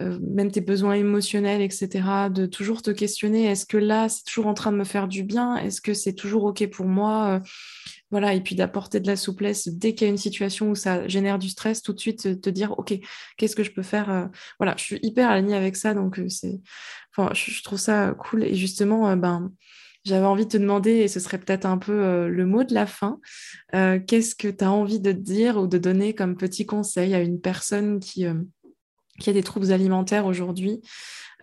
[0.00, 4.54] même tes besoins émotionnels, etc., de toujours te questionner, est-ce que là, c'est toujours en
[4.54, 5.56] train de me faire du bien?
[5.56, 7.40] Est-ce que c'est toujours OK pour moi?
[8.10, 11.06] Voilà, et puis d'apporter de la souplesse dès qu'il y a une situation où ça
[11.08, 12.94] génère du stress, tout de suite te dire, OK,
[13.36, 14.26] qu'est-ce que je peux faire euh,
[14.58, 16.58] Voilà, je suis hyper alignée avec ça, donc euh, c'est,
[17.14, 18.44] enfin, je, trouve ça cool.
[18.44, 19.52] Et justement, euh, ben,
[20.04, 22.86] j'avais envie de te demander, et ce serait peut-être un peu le mot de la
[22.86, 23.20] fin,
[23.72, 27.40] qu'est-ce que tu as envie de dire ou de donner comme petit conseil à une
[27.40, 28.34] personne qui a
[29.26, 30.80] des troubles alimentaires aujourd'hui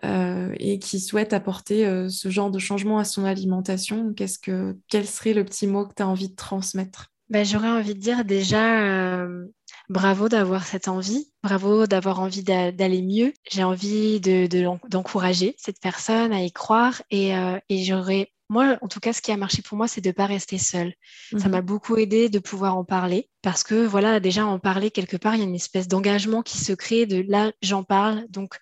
[0.04, 4.76] euh, et qui souhaite apporter euh, ce genre de changement à son alimentation, qu'est-ce que,
[4.88, 7.12] quel serait le petit mot que tu as envie de transmettre?
[7.28, 9.46] Ben, J'aurais envie de dire déjà euh,
[9.88, 13.32] bravo d'avoir cette envie, bravo d'avoir envie d'aller mieux.
[13.50, 17.32] J'ai envie d'encourager de, cette personne à y croire et,
[17.68, 20.12] et j'aurais moi, en tout cas, ce qui a marché pour moi, c'est de ne
[20.12, 20.94] pas rester seule.
[21.36, 21.66] Ça m'a mhm.
[21.66, 25.38] beaucoup aidé de pouvoir en parler parce que, voilà, déjà en parler quelque part, il
[25.38, 28.56] y a une espèce d'engagement qui se crée de là, j'en parle, donc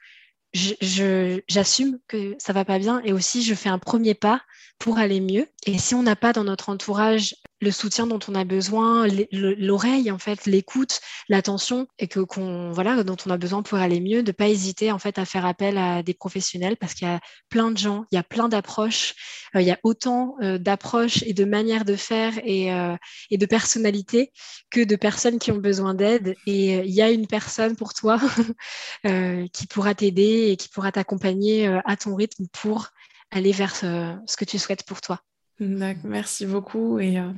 [0.55, 4.41] j'assume que ça va pas bien et aussi je fais un premier pas
[4.79, 5.49] pour aller mieux.
[5.67, 7.35] Et si on n'a pas dans notre entourage
[7.65, 13.03] le soutien dont on a besoin, l'oreille en fait, l'écoute, l'attention et que qu'on voilà
[13.03, 15.79] dont on a besoin pour aller mieux, de pas hésiter en fait à faire appel
[15.79, 19.15] à des professionnels parce qu'il y a plein de gens, il y a plein d'approches,
[19.57, 22.97] euh, il y a autant euh, d'approches et de manières de faire et, euh,
[23.31, 24.31] et, de personnalités
[24.71, 28.21] que de personnes qui ont besoin d'aide et il y a une personne pour toi
[29.53, 32.91] qui pourra t'aider et qui pourra t'accompagner à ton rythme pour
[33.31, 35.21] aller vers ce, que tu souhaites pour toi.
[35.61, 36.99] Merci beaucoup.
[36.99, 37.31] Et euh,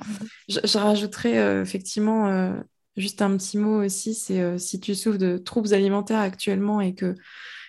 [0.49, 2.55] je, je, rajouterais euh, effectivement euh,
[2.97, 7.15] juste un petit mot aussi, c'est si tu souffres de troubles alimentaires actuellement et que,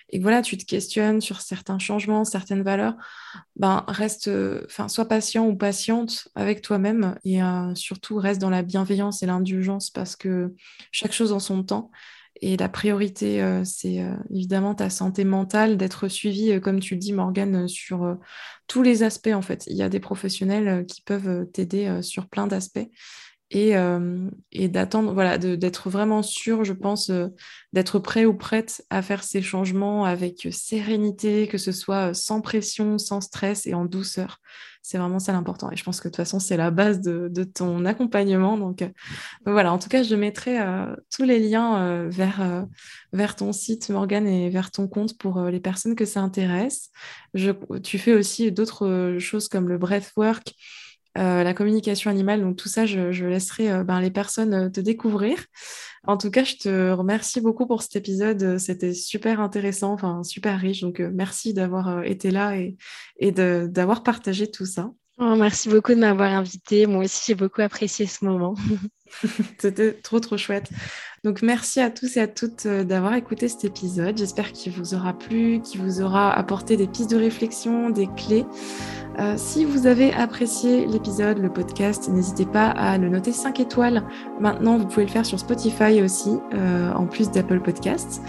[0.09, 2.95] et voilà, tu te questionnes sur certains changements, certaines valeurs,
[3.57, 4.29] ben reste,
[4.87, 7.39] sois patient ou patiente avec toi-même et
[7.75, 10.53] surtout reste dans la bienveillance et l'indulgence parce que
[10.93, 11.91] chaque chose en son temps.
[12.41, 16.95] Et la priorité, euh, c'est euh, évidemment ta santé mentale, d'être suivi, euh, comme tu
[16.95, 18.17] dis, Morgane, sur
[18.67, 19.65] tous les aspects, en fait.
[19.67, 22.87] Il y a des professionnels qui peuvent t'aider sur plein d'aspects
[23.49, 23.75] et,
[24.51, 27.11] et d'attendre, voilà, d'être vraiment sûr, je pense,
[27.73, 32.97] d'être prêt ou prête à faire ces changements avec sérénité, que ce soit sans pression,
[32.97, 34.39] sans stress et en douceur.
[34.81, 35.69] C'est vraiment ça l'important.
[35.71, 38.57] Et je pense que de toute façon, c'est la base de, de, ton accompagnement.
[38.57, 38.89] Donc
[39.45, 40.57] voilà, en tout cas, je mettrai
[41.13, 42.65] tous les liens vers,
[43.11, 46.89] vers ton site, Morgane, et vers ton compte pour les personnes que ça intéresse.
[47.33, 47.51] Je,
[47.83, 50.53] tu fais aussi d'autres choses comme le breathwork.
[51.17, 52.41] Euh, la communication animale.
[52.41, 55.45] Donc tout ça, je, laisserai euh, ben, les personnes euh, te découvrir.
[56.05, 58.59] En tout cas, je te remercie beaucoup pour cet épisode.
[58.59, 60.81] C'était super intéressant, enfin super riche.
[60.81, 62.77] Donc merci d'avoir été là et,
[63.17, 64.91] et d'avoir partagé tout ça.
[65.19, 66.85] Oh, merci beaucoup de m'avoir invité.
[66.85, 68.53] Moi aussi, j'ai beaucoup apprécié ce moment.
[69.57, 70.69] C'était trop, trop chouette.
[71.23, 74.17] Donc, merci à tous et à toutes d'avoir écouté cet épisode.
[74.17, 78.45] J'espère qu'il vous aura plu, qu'il vous aura apporté des pistes de réflexion, des clés.
[79.19, 84.03] Euh, si vous avez apprécié l'épisode, le podcast, n'hésitez pas à le noter 5 étoiles.
[84.39, 88.21] Maintenant, vous pouvez le faire sur Spotify aussi, euh, en plus d'Apple Podcasts.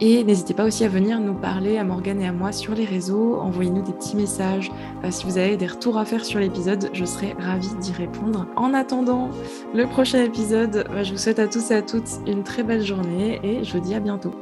[0.00, 2.84] Et n'hésitez pas aussi à venir nous parler à Morgane et à moi sur les
[2.84, 3.36] réseaux.
[3.36, 4.70] Envoyez-nous des petits messages.
[5.02, 8.46] Euh, si vous avez des retours à faire sur l'épisode, je serai ravie d'y répondre.
[8.56, 9.30] En attendant
[9.74, 13.38] le prochain épisode, je vous souhaite à tous et à toutes une très belle journée
[13.44, 14.34] et je vous dis à bientôt.